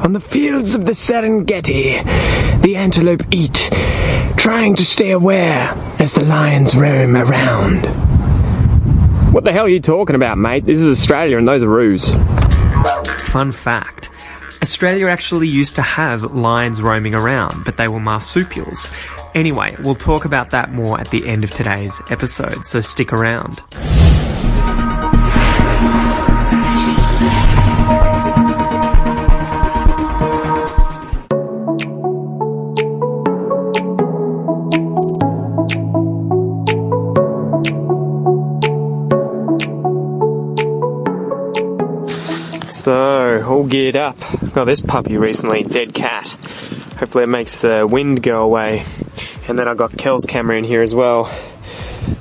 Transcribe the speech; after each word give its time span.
On 0.00 0.12
the 0.12 0.20
fields 0.20 0.74
of 0.74 0.84
the 0.84 0.92
Serengeti, 0.92 2.02
the 2.62 2.76
antelope 2.76 3.22
eat, 3.30 3.70
trying 4.36 4.76
to 4.76 4.84
stay 4.84 5.10
aware 5.10 5.72
as 5.98 6.12
the 6.12 6.24
lions 6.24 6.74
roam 6.74 7.16
around. 7.16 7.86
What 9.32 9.44
the 9.44 9.52
hell 9.52 9.64
are 9.64 9.68
you 9.68 9.80
talking 9.80 10.14
about, 10.14 10.38
mate? 10.38 10.64
This 10.64 10.78
is 10.78 10.98
Australia 10.98 11.38
and 11.38 11.48
those 11.48 11.62
are 11.62 11.68
roos. 11.68 12.10
Fun 13.18 13.50
fact 13.52 14.10
Australia 14.62 15.08
actually 15.08 15.48
used 15.48 15.76
to 15.76 15.82
have 15.82 16.22
lions 16.34 16.80
roaming 16.80 17.14
around, 17.14 17.64
but 17.64 17.76
they 17.76 17.88
were 17.88 18.00
marsupials. 18.00 18.90
Anyway, 19.34 19.76
we'll 19.80 19.94
talk 19.94 20.24
about 20.24 20.50
that 20.50 20.72
more 20.72 20.98
at 20.98 21.10
the 21.10 21.26
end 21.28 21.44
of 21.44 21.50
today's 21.50 22.00
episode, 22.10 22.64
so 22.64 22.80
stick 22.80 23.12
around. 23.12 23.62
So, 42.86 43.42
all 43.42 43.64
geared 43.64 43.96
up. 43.96 44.16
Got 44.52 44.66
this 44.66 44.80
puppy 44.80 45.16
recently, 45.16 45.64
dead 45.64 45.92
cat. 45.92 46.28
Hopefully 47.00 47.24
it 47.24 47.28
makes 47.28 47.58
the 47.58 47.84
wind 47.84 48.22
go 48.22 48.44
away. 48.44 48.84
And 49.48 49.58
then 49.58 49.66
I've 49.66 49.76
got 49.76 49.98
Kel's 49.98 50.24
camera 50.24 50.56
in 50.56 50.62
here 50.62 50.82
as 50.82 50.94
well. 50.94 51.24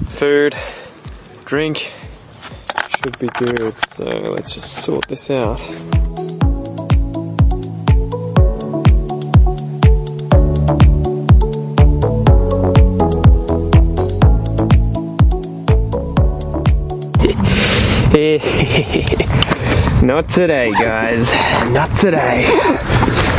Food, 0.08 0.56
drink, 1.46 1.94
should 2.98 3.20
be 3.20 3.28
good. 3.28 3.76
So 3.94 4.06
let's 4.06 4.56
just 4.56 4.84
sort 4.84 5.08
this 5.08 5.30
out. 5.30 5.62
Not 20.06 20.30
today, 20.30 20.70
guys. 20.70 21.34
Not 21.74 21.98
today. 21.98 22.46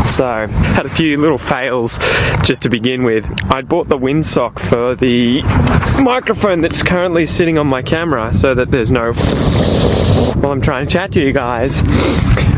So, 0.05 0.27
had 0.49 0.85
a 0.85 0.89
few 0.89 1.17
little 1.17 1.39
fails 1.39 1.99
just 2.43 2.63
to 2.63 2.69
begin 2.69 3.05
with. 3.05 3.25
I'd 3.53 3.69
bought 3.69 3.89
the 3.89 3.97
windsock 3.97 4.59
for 4.59 4.97
the 4.97 5.43
microphone 6.03 6.63
that's 6.63 6.83
currently 6.83 7.25
sitting 7.25 7.57
on 7.57 7.69
my 7.69 7.83
camera 7.83 8.35
so 8.35 8.53
that 8.55 8.73
there's 8.73 8.91
no 8.91 9.13
while 9.13 10.51
I'm 10.51 10.61
trying 10.61 10.87
to 10.87 10.93
chat 10.93 11.13
to 11.13 11.21
you 11.21 11.33
guys. 11.33 11.83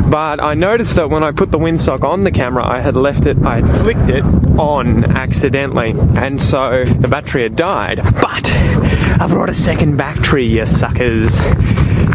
But 0.08 0.42
I 0.42 0.54
noticed 0.54 0.94
that 0.96 1.10
when 1.10 1.22
I 1.22 1.32
put 1.32 1.50
the 1.50 1.58
windsock 1.58 2.02
on 2.02 2.24
the 2.24 2.30
camera, 2.30 2.66
I 2.66 2.80
had 2.80 2.96
left 2.96 3.26
it, 3.26 3.36
I 3.44 3.60
had 3.60 3.80
flicked 3.82 4.08
it 4.08 4.24
on 4.58 5.04
accidentally, 5.18 5.90
and 5.90 6.40
so 6.40 6.84
the 6.84 7.08
battery 7.08 7.42
had 7.42 7.56
died. 7.56 8.00
But 8.02 8.50
I 8.50 9.26
brought 9.28 9.50
a 9.50 9.54
second 9.54 9.96
battery, 9.98 10.46
you 10.46 10.64
suckers. 10.64 11.36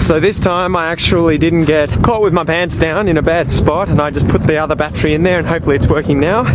So 0.04 0.20
this 0.20 0.40
time 0.40 0.76
I 0.76 0.92
actually 0.92 1.38
didn't 1.38 1.66
get 1.66 1.90
caught 2.02 2.22
with 2.22 2.34
my 2.34 2.44
pants 2.44 2.80
down 2.80 3.08
in 3.08 3.18
a 3.18 3.22
bad 3.22 3.52
spot, 3.52 3.90
and 3.90 4.02
I 4.02 4.10
just 4.10 4.28
put 4.28 4.44
the 4.44 4.58
other 4.58 4.76
battery 4.76 5.14
in 5.14 5.22
there, 5.22 5.38
and 5.38 5.48
hopefully 5.48 5.76
it's 5.76 5.88
working 5.88 6.20
now. 6.20 6.46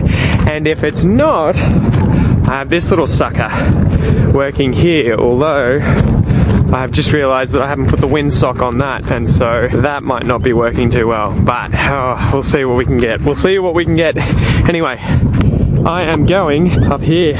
And 0.50 0.66
if 0.66 0.83
it's 0.83 1.05
not, 1.05 1.56
I 1.56 2.59
have 2.59 2.69
this 2.69 2.91
little 2.91 3.06
sucker 3.06 3.48
working 4.34 4.72
here, 4.72 5.14
although 5.14 5.78
I've 6.72 6.92
just 6.92 7.12
realised 7.12 7.52
that 7.52 7.62
I 7.62 7.69
haven't 7.69 7.88
put 7.88 8.00
the 8.00 8.06
windsock 8.06 8.61
on 8.61 8.78
that, 8.78 9.11
and 9.11 9.28
so 9.28 9.69
that 9.72 10.02
might 10.02 10.27
not 10.27 10.42
be 10.42 10.52
working 10.52 10.91
too 10.91 11.06
well. 11.06 11.33
But 11.33 11.70
oh, 11.75 12.30
we'll 12.33 12.42
see 12.42 12.64
what 12.64 12.77
we 12.77 12.84
can 12.84 12.98
get. 12.98 13.22
We'll 13.22 13.34
see 13.34 13.58
what 13.58 13.75
we 13.75 13.84
can 13.84 13.97
get. 13.97 14.16
Anyway, 14.69 14.97
I 14.98 16.02
am 16.02 16.27
going 16.27 16.84
up 16.84 17.00
here. 17.00 17.38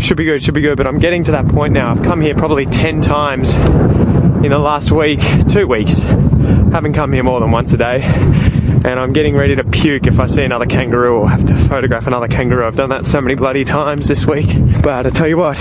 Should 0.00 0.16
be 0.16 0.24
good, 0.24 0.42
should 0.42 0.54
be 0.54 0.60
good, 0.60 0.76
but 0.76 0.88
I'm 0.88 0.98
getting 0.98 1.22
to 1.24 1.30
that 1.30 1.46
point 1.46 1.72
now. 1.72 1.92
I've 1.92 2.02
come 2.02 2.20
here 2.20 2.34
probably 2.34 2.66
10 2.66 3.00
times 3.00 3.54
in 3.54 4.50
the 4.50 4.58
last 4.58 4.90
week, 4.90 5.20
two 5.48 5.68
weeks. 5.68 6.00
Haven't 6.00 6.94
come 6.94 7.12
here 7.12 7.22
more 7.22 7.38
than 7.38 7.52
once 7.52 7.72
a 7.72 7.76
day. 7.76 8.02
And 8.02 9.00
I'm 9.00 9.12
getting 9.12 9.36
ready 9.36 9.54
to 9.54 9.64
puke 9.64 10.08
if 10.08 10.18
I 10.18 10.26
see 10.26 10.42
another 10.42 10.66
kangaroo 10.66 11.20
or 11.20 11.30
have 11.30 11.46
to 11.46 11.56
photograph 11.68 12.06
another 12.06 12.28
kangaroo. 12.28 12.66
I've 12.66 12.76
done 12.76 12.90
that 12.90 13.06
so 13.06 13.20
many 13.20 13.36
bloody 13.36 13.64
times 13.64 14.08
this 14.08 14.26
week. 14.26 14.48
But 14.82 15.06
I 15.06 15.10
tell 15.10 15.28
you 15.28 15.38
what, 15.38 15.56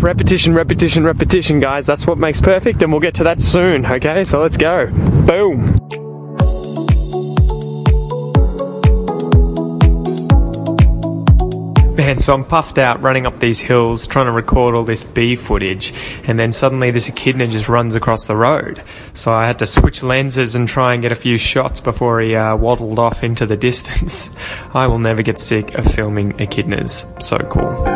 repetition, 0.00 0.54
repetition, 0.54 1.04
repetition, 1.04 1.60
guys. 1.60 1.86
That's 1.86 2.06
what 2.06 2.18
makes 2.18 2.40
perfect, 2.40 2.82
and 2.82 2.92
we'll 2.92 3.00
get 3.00 3.14
to 3.14 3.24
that 3.24 3.40
soon, 3.40 3.86
okay? 3.86 4.24
So 4.24 4.40
let's 4.40 4.56
go. 4.56 4.86
Boom. 5.26 5.78
Man, 11.96 12.18
so 12.18 12.34
I'm 12.34 12.44
puffed 12.44 12.78
out 12.78 13.00
running 13.02 13.24
up 13.24 13.38
these 13.38 13.60
hills 13.60 14.08
trying 14.08 14.26
to 14.26 14.32
record 14.32 14.74
all 14.74 14.82
this 14.82 15.04
bee 15.04 15.36
footage, 15.36 15.94
and 16.24 16.38
then 16.38 16.52
suddenly 16.52 16.90
this 16.90 17.08
echidna 17.08 17.46
just 17.46 17.68
runs 17.68 17.94
across 17.94 18.26
the 18.26 18.34
road. 18.34 18.82
So 19.14 19.32
I 19.32 19.46
had 19.46 19.60
to 19.60 19.66
switch 19.66 20.02
lenses 20.02 20.56
and 20.56 20.68
try 20.68 20.94
and 20.94 21.02
get 21.02 21.12
a 21.12 21.16
few 21.16 21.38
shots 21.38 21.80
before 21.80 22.20
he 22.20 22.34
uh, 22.34 22.56
waddled 22.56 22.98
off 22.98 23.22
into 23.22 23.46
the 23.46 23.56
distance. 23.70 24.34
I 24.74 24.88
will 24.88 24.98
never 24.98 25.22
get 25.22 25.38
sick 25.38 25.72
of 25.74 25.86
filming 25.86 26.32
echidnas. 26.32 27.22
So 27.22 27.38
cool. 27.38 27.93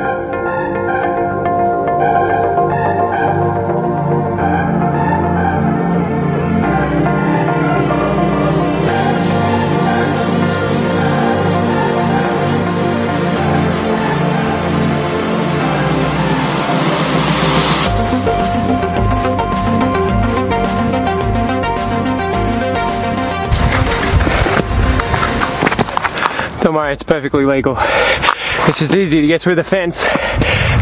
Don't 26.71 26.89
it's 26.89 27.03
perfectly 27.03 27.47
legal. 27.47 27.77
It's 27.79 28.81
just 28.81 28.95
easy 28.95 29.23
to 29.23 29.27
get 29.27 29.41
through 29.41 29.55
the 29.55 29.65
fence 29.65 30.03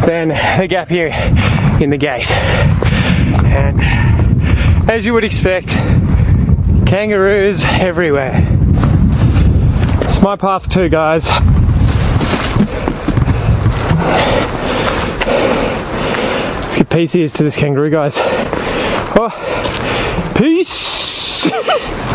than 0.04 0.30
the 0.58 0.66
gap 0.68 0.88
here 0.88 1.12
in 1.80 1.90
the 1.90 1.96
gate. 1.96 2.28
And 3.46 3.80
as 4.90 5.06
you 5.06 5.12
would 5.12 5.22
expect, 5.22 5.68
kangaroos 6.88 7.64
everywhere. 7.64 8.32
It's 10.08 10.20
my 10.20 10.34
path 10.34 10.68
too, 10.68 10.88
guys. 10.88 11.24
Let's 16.64 16.78
get 16.78 16.88
PCs 16.88 17.32
to 17.34 17.44
this 17.44 17.54
kangaroo, 17.54 17.90
guys. 17.90 18.14
Oh, 19.16 19.30
peace! 20.36 21.46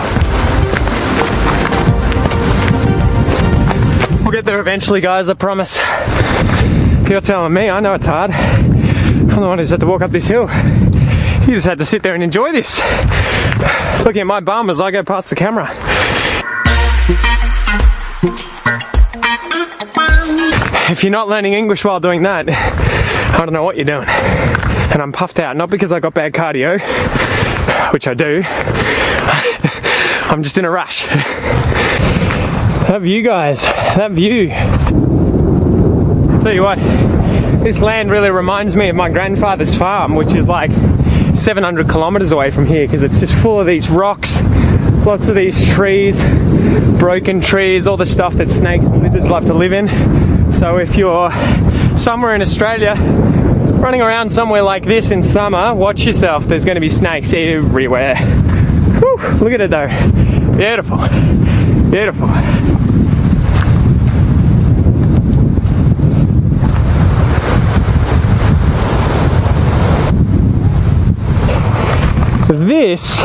We'll 4.32 4.38
get 4.38 4.46
there 4.46 4.62
eventually, 4.62 5.02
guys, 5.02 5.28
I 5.28 5.34
promise. 5.34 5.76
You're 7.10 7.20
telling 7.20 7.54
me, 7.54 7.70
I 7.70 7.82
know 7.82 7.96
it's 7.96 8.06
hard. 8.06 8.32
I'm 8.32 9.28
the 9.28 9.46
one 9.46 9.58
who's 9.58 9.72
had 9.72 9.82
to 9.82 9.86
walk 9.86 10.02
up 10.02 10.12
this 10.12 10.24
hill. 10.24 10.44
You 11.46 11.56
just 11.56 11.66
had 11.66 11.80
to 11.80 11.86
sit 11.86 12.02
there 12.02 12.14
and 12.14 12.24
enjoy 12.24 12.54
this. 12.54 12.80
Looking 14.06 14.22
at 14.22 14.28
my 14.28 14.40
bum 14.40 14.70
as 14.70 14.80
I 14.80 14.90
go 14.90 15.04
past 15.04 15.32
the 15.32 15.36
camera. 15.36 15.68
If 20.90 21.04
you're 21.04 21.12
not 21.12 21.28
learning 21.28 21.52
English 21.52 21.84
while 21.84 22.00
doing 22.00 22.22
that, 22.22 22.48
I 22.48 23.38
don't 23.38 23.52
know 23.52 23.64
what 23.64 23.76
you're 23.76 23.84
doing. 23.84 24.08
And 24.08 25.02
I'm 25.02 25.12
puffed 25.12 25.40
out, 25.40 25.58
not 25.58 25.70
because 25.70 25.92
I 25.92 26.00
got 26.00 26.14
bad 26.14 26.32
cardio, 26.32 26.80
which 27.92 28.08
I 28.08 28.14
do. 28.14 28.44
I'm 30.32 30.42
just 30.42 30.58
in 30.58 30.64
a 30.64 30.72
rush. 30.72 31.06
That 32.92 33.04
view, 33.04 33.22
guys, 33.22 33.62
that 33.62 34.12
view. 34.12 34.50
Tell 36.42 36.54
you 36.54 36.62
what, 36.62 36.78
this 37.64 37.80
land 37.80 38.12
really 38.12 38.32
reminds 38.32 38.76
me 38.76 38.90
of 38.90 38.98
my 38.98 39.10
grandfather's 39.10 39.74
farm, 39.74 40.16
which 40.16 40.36
is 40.36 40.46
like 40.46 40.72
700 41.38 41.88
kilometers 41.88 42.34
away 42.34 42.52
from 42.52 42.66
here 42.66 42.86
because 42.86 43.02
it's 43.02 43.22
just 43.22 43.34
full 43.36 43.62
of 43.62 43.66
these 43.66 43.90
rocks, 43.90 44.42
lots 45.06 45.30
of 45.30 45.36
these 45.36 45.66
trees, 45.70 46.22
broken 47.00 47.40
trees, 47.40 47.88
all 47.88 47.96
the 47.96 48.06
stuff 48.06 48.34
that 48.34 48.50
snakes 48.50 48.88
and 48.88 49.02
lizards 49.02 49.26
love 49.26 49.46
to 49.46 49.54
live 49.54 49.72
in. 49.72 50.52
So 50.52 50.76
if 50.76 50.98
you're 50.98 51.32
somewhere 51.96 52.36
in 52.36 52.42
Australia, 52.42 52.96
running 53.80 54.02
around 54.02 54.34
somewhere 54.34 54.64
like 54.64 54.84
this 54.84 55.12
in 55.12 55.24
summer, 55.24 55.74
watch 55.74 56.04
yourself. 56.04 56.46
There's 56.46 56.66
going 56.66 56.76
to 56.76 56.82
be 56.82 56.90
snakes 56.90 57.32
everywhere. 57.32 58.18
Whew, 58.18 59.18
look 59.40 59.54
at 59.54 59.62
it 59.62 59.70
though. 59.70 59.88
Beautiful. 60.58 60.98
Beautiful. 61.90 62.81
This 72.72 73.20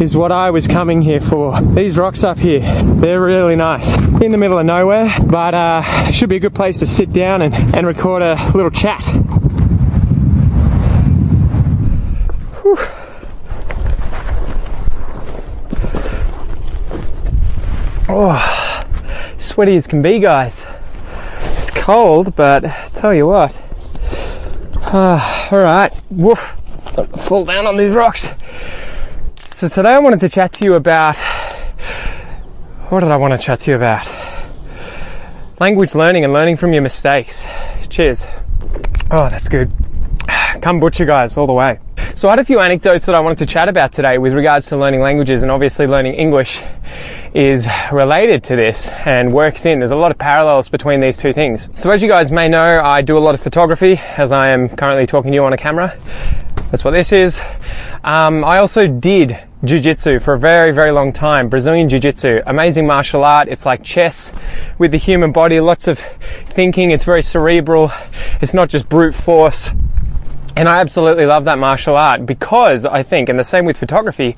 is 0.00 0.16
what 0.16 0.30
I 0.30 0.52
was 0.52 0.68
coming 0.68 1.02
here 1.02 1.20
for. 1.20 1.60
These 1.74 1.96
rocks 1.96 2.22
up 2.22 2.38
here, 2.38 2.60
they're 2.84 3.20
really 3.20 3.56
nice. 3.56 3.84
In 4.22 4.30
the 4.30 4.38
middle 4.38 4.60
of 4.60 4.64
nowhere, 4.64 5.12
but 5.26 5.54
uh, 5.54 6.12
should 6.12 6.28
be 6.28 6.36
a 6.36 6.38
good 6.38 6.54
place 6.54 6.78
to 6.78 6.86
sit 6.86 7.12
down 7.12 7.42
and, 7.42 7.52
and 7.52 7.84
record 7.84 8.22
a 8.22 8.52
little 8.54 8.70
chat. 8.70 9.04
Whew. 12.62 12.76
Oh, 18.08 18.84
sweaty 19.38 19.74
as 19.74 19.88
can 19.88 20.00
be, 20.00 20.20
guys. 20.20 20.62
It's 21.60 21.72
cold, 21.72 22.36
but 22.36 22.62
tell 22.94 23.12
you 23.12 23.26
what. 23.26 23.60
Uh, 24.94 25.48
all 25.50 25.58
right, 25.58 25.92
woof. 26.08 26.54
Fall 27.28 27.44
down 27.44 27.66
on 27.66 27.76
these 27.76 27.92
rocks. 27.92 28.30
So 29.36 29.68
today 29.68 29.90
I 29.90 29.98
wanted 29.98 30.20
to 30.20 30.30
chat 30.30 30.50
to 30.54 30.64
you 30.64 30.76
about. 30.76 31.14
What 32.88 33.00
did 33.00 33.10
I 33.10 33.16
want 33.16 33.38
to 33.38 33.38
chat 33.38 33.60
to 33.60 33.70
you 33.70 33.76
about? 33.76 34.08
Language 35.60 35.94
learning 35.94 36.24
and 36.24 36.32
learning 36.32 36.56
from 36.56 36.72
your 36.72 36.80
mistakes. 36.80 37.44
Cheers. 37.90 38.24
Oh, 39.10 39.28
that's 39.28 39.46
good. 39.46 39.70
Kombucha, 40.62 41.06
guys, 41.06 41.36
all 41.36 41.46
the 41.46 41.52
way. 41.52 41.80
So 42.14 42.28
I 42.28 42.32
had 42.32 42.38
a 42.38 42.44
few 42.46 42.60
anecdotes 42.60 43.04
that 43.04 43.14
I 43.14 43.20
wanted 43.20 43.36
to 43.38 43.46
chat 43.46 43.68
about 43.68 43.92
today 43.92 44.16
with 44.16 44.32
regards 44.32 44.66
to 44.68 44.78
learning 44.78 45.00
languages 45.02 45.42
and 45.42 45.52
obviously 45.52 45.86
learning 45.86 46.14
English 46.14 46.62
is 47.34 47.68
related 47.92 48.42
to 48.44 48.56
this 48.56 48.88
and 49.04 49.34
works 49.34 49.66
in. 49.66 49.80
There's 49.80 49.90
a 49.90 49.96
lot 49.96 50.10
of 50.10 50.16
parallels 50.16 50.70
between 50.70 51.00
these 51.00 51.18
two 51.18 51.34
things. 51.34 51.68
So 51.74 51.90
as 51.90 52.02
you 52.02 52.08
guys 52.08 52.32
may 52.32 52.48
know, 52.48 52.80
I 52.82 53.02
do 53.02 53.18
a 53.18 53.20
lot 53.20 53.34
of 53.34 53.42
photography 53.42 54.00
as 54.16 54.32
I 54.32 54.48
am 54.48 54.70
currently 54.70 55.06
talking 55.06 55.30
to 55.32 55.34
you 55.34 55.44
on 55.44 55.52
a 55.52 55.58
camera. 55.58 55.94
That's 56.70 56.84
what 56.84 56.90
this 56.90 57.12
is. 57.12 57.40
Um, 58.04 58.44
I 58.44 58.58
also 58.58 58.86
did 58.86 59.38
jiu-jitsu 59.64 60.20
for 60.20 60.34
a 60.34 60.38
very, 60.38 60.70
very 60.70 60.92
long 60.92 61.14
time. 61.14 61.48
Brazilian 61.48 61.88
jiu-jitsu, 61.88 62.42
amazing 62.46 62.86
martial 62.86 63.24
art. 63.24 63.48
It's 63.48 63.64
like 63.64 63.82
chess 63.82 64.30
with 64.76 64.90
the 64.90 64.98
human 64.98 65.32
body, 65.32 65.60
lots 65.60 65.88
of 65.88 65.98
thinking. 66.50 66.90
It's 66.90 67.04
very 67.04 67.22
cerebral. 67.22 67.90
It's 68.42 68.52
not 68.52 68.68
just 68.68 68.86
brute 68.88 69.14
force. 69.14 69.70
And 70.56 70.68
I 70.68 70.80
absolutely 70.80 71.24
love 71.24 71.46
that 71.46 71.58
martial 71.58 71.96
art 71.96 72.26
because 72.26 72.84
I 72.84 73.02
think, 73.02 73.30
and 73.30 73.38
the 73.38 73.44
same 73.44 73.64
with 73.64 73.78
photography, 73.78 74.36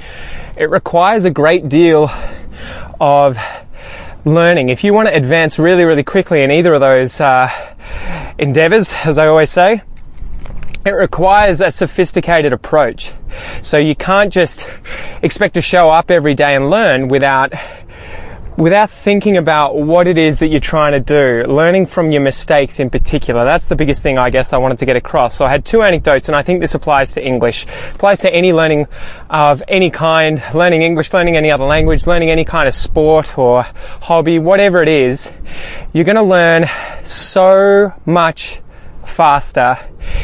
it 0.56 0.70
requires 0.70 1.24
a 1.24 1.30
great 1.30 1.68
deal 1.68 2.10
of 3.00 3.38
learning. 4.24 4.68
If 4.68 4.84
you 4.84 4.94
want 4.94 5.08
to 5.08 5.14
advance 5.14 5.58
really, 5.58 5.84
really 5.84 6.04
quickly 6.04 6.42
in 6.42 6.52
either 6.52 6.74
of 6.74 6.80
those 6.80 7.20
uh, 7.20 7.50
endeavors, 8.38 8.92
as 9.04 9.18
I 9.18 9.26
always 9.26 9.50
say, 9.50 9.82
it 10.84 10.92
requires 10.92 11.60
a 11.60 11.70
sophisticated 11.70 12.52
approach. 12.52 13.12
So 13.62 13.76
you 13.76 13.94
can't 13.94 14.32
just 14.32 14.66
expect 15.22 15.54
to 15.54 15.62
show 15.62 15.90
up 15.90 16.10
every 16.10 16.34
day 16.34 16.54
and 16.54 16.70
learn 16.70 17.08
without 17.08 17.52
without 18.56 18.90
thinking 18.90 19.38
about 19.38 19.76
what 19.78 20.06
it 20.06 20.18
is 20.18 20.38
that 20.38 20.48
you're 20.48 20.60
trying 20.60 20.92
to 20.92 21.00
do, 21.00 21.50
learning 21.50 21.86
from 21.86 22.10
your 22.10 22.20
mistakes 22.20 22.78
in 22.78 22.90
particular. 22.90 23.42
That's 23.44 23.64
the 23.64 23.76
biggest 23.76 24.02
thing 24.02 24.18
I 24.18 24.28
guess 24.28 24.52
I 24.52 24.58
wanted 24.58 24.78
to 24.80 24.86
get 24.86 24.96
across. 24.96 25.34
So 25.34 25.46
I 25.46 25.48
had 25.50 25.64
two 25.64 25.82
anecdotes 25.82 26.28
and 26.28 26.36
I 26.36 26.42
think 26.42 26.60
this 26.60 26.74
applies 26.74 27.14
to 27.14 27.24
English, 27.24 27.66
applies 27.94 28.20
to 28.20 28.30
any 28.30 28.52
learning 28.52 28.86
of 29.30 29.62
any 29.66 29.88
kind, 29.88 30.42
learning 30.52 30.82
English, 30.82 31.14
learning 31.14 31.38
any 31.38 31.50
other 31.50 31.64
language, 31.64 32.06
learning 32.06 32.30
any 32.30 32.44
kind 32.44 32.68
of 32.68 32.74
sport 32.74 33.38
or 33.38 33.62
hobby, 33.62 34.38
whatever 34.38 34.82
it 34.82 34.88
is. 34.88 35.30
You're 35.94 36.04
going 36.04 36.16
to 36.16 36.22
learn 36.22 36.68
so 37.04 37.94
much 38.04 38.60
faster 39.06 39.78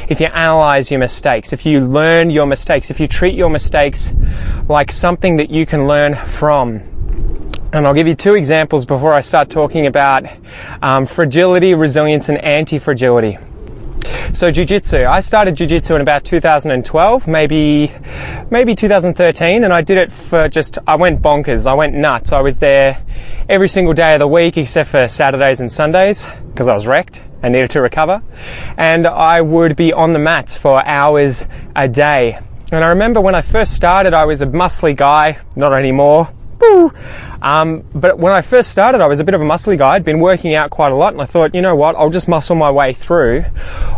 if 0.08 0.20
you 0.20 0.26
analyze 0.26 0.90
your 0.90 1.00
mistakes, 1.00 1.52
if 1.52 1.66
you 1.66 1.80
learn 1.80 2.30
your 2.30 2.46
mistakes, 2.46 2.90
if 2.90 3.00
you 3.00 3.08
treat 3.08 3.34
your 3.34 3.50
mistakes 3.50 4.12
like 4.68 4.90
something 4.90 5.36
that 5.36 5.50
you 5.50 5.66
can 5.66 5.86
learn 5.86 6.14
from. 6.14 6.76
And 7.72 7.86
I'll 7.86 7.94
give 7.94 8.06
you 8.06 8.14
two 8.14 8.34
examples 8.34 8.84
before 8.84 9.12
I 9.12 9.20
start 9.20 9.50
talking 9.50 9.86
about 9.86 10.24
um, 10.82 11.06
fragility, 11.06 11.74
resilience, 11.74 12.28
and 12.28 12.38
anti-fragility. 12.38 13.38
So 14.32 14.50
jiu-jitsu. 14.50 15.04
I 15.04 15.20
started 15.20 15.56
jiu-jitsu 15.56 15.94
in 15.96 16.00
about 16.00 16.24
2012, 16.24 17.26
maybe 17.26 17.92
maybe 18.50 18.74
2013, 18.74 19.64
and 19.64 19.72
I 19.72 19.82
did 19.82 19.98
it 19.98 20.12
for 20.12 20.48
just 20.48 20.78
I 20.86 20.94
went 20.96 21.20
bonkers. 21.20 21.66
I 21.66 21.74
went 21.74 21.94
nuts. 21.94 22.32
I 22.32 22.40
was 22.40 22.56
there 22.56 23.02
every 23.48 23.68
single 23.68 23.94
day 23.94 24.14
of 24.14 24.20
the 24.20 24.28
week 24.28 24.56
except 24.56 24.90
for 24.90 25.08
Saturdays 25.08 25.60
and 25.60 25.70
Sundays 25.70 26.26
because 26.48 26.68
I 26.68 26.74
was 26.74 26.86
wrecked 26.86 27.22
and 27.42 27.52
needed 27.52 27.70
to 27.70 27.82
recover. 27.82 28.22
And 28.76 29.06
I 29.06 29.40
would 29.40 29.76
be 29.76 29.92
on 29.92 30.12
the 30.12 30.18
mats 30.18 30.56
for 30.56 30.84
hours 30.86 31.46
a 31.74 31.88
day. 31.88 32.38
And 32.72 32.84
I 32.84 32.88
remember 32.88 33.20
when 33.20 33.34
I 33.34 33.42
first 33.42 33.74
started, 33.74 34.12
I 34.12 34.24
was 34.24 34.42
a 34.42 34.46
muscly 34.46 34.96
guy, 34.96 35.38
not 35.54 35.76
anymore. 35.76 36.28
Um, 37.42 37.84
but 37.94 38.18
when 38.18 38.32
I 38.32 38.40
first 38.40 38.70
started, 38.70 39.00
I 39.00 39.06
was 39.06 39.20
a 39.20 39.24
bit 39.24 39.34
of 39.34 39.40
a 39.40 39.44
muscly 39.44 39.78
guy. 39.78 39.94
I'd 39.94 40.04
been 40.04 40.20
working 40.20 40.54
out 40.54 40.70
quite 40.70 40.90
a 40.90 40.96
lot, 40.96 41.12
and 41.12 41.22
I 41.22 41.26
thought, 41.26 41.54
you 41.54 41.60
know 41.60 41.76
what, 41.76 41.94
I'll 41.94 42.10
just 42.10 42.28
muscle 42.28 42.56
my 42.56 42.70
way 42.70 42.92
through 42.92 43.44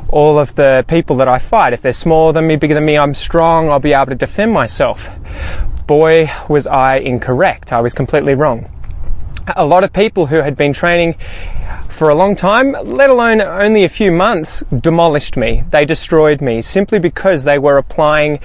all 0.08 0.38
of 0.38 0.54
the 0.54 0.84
people 0.88 1.16
that 1.16 1.28
I 1.28 1.38
fight. 1.38 1.72
If 1.72 1.80
they're 1.80 1.92
smaller 1.92 2.32
than 2.32 2.46
me, 2.46 2.56
bigger 2.56 2.74
than 2.74 2.84
me, 2.84 2.98
I'm 2.98 3.14
strong, 3.14 3.70
I'll 3.70 3.80
be 3.80 3.94
able 3.94 4.06
to 4.06 4.14
defend 4.14 4.52
myself. 4.52 5.08
Boy, 5.86 6.30
was 6.48 6.66
I 6.66 6.96
incorrect. 6.96 7.72
I 7.72 7.80
was 7.80 7.94
completely 7.94 8.34
wrong. 8.34 8.68
A 9.56 9.64
lot 9.64 9.84
of 9.84 9.92
people 9.92 10.26
who 10.26 10.36
had 10.36 10.56
been 10.56 10.72
training 10.72 11.16
for 11.88 12.08
a 12.08 12.14
long 12.14 12.36
time, 12.36 12.72
let 12.72 13.10
alone 13.10 13.40
only 13.40 13.84
a 13.84 13.88
few 13.88 14.12
months, 14.12 14.62
demolished 14.80 15.36
me. 15.36 15.64
They 15.70 15.84
destroyed 15.84 16.40
me 16.40 16.62
simply 16.62 16.98
because 16.98 17.44
they 17.44 17.58
were 17.58 17.78
applying 17.78 18.40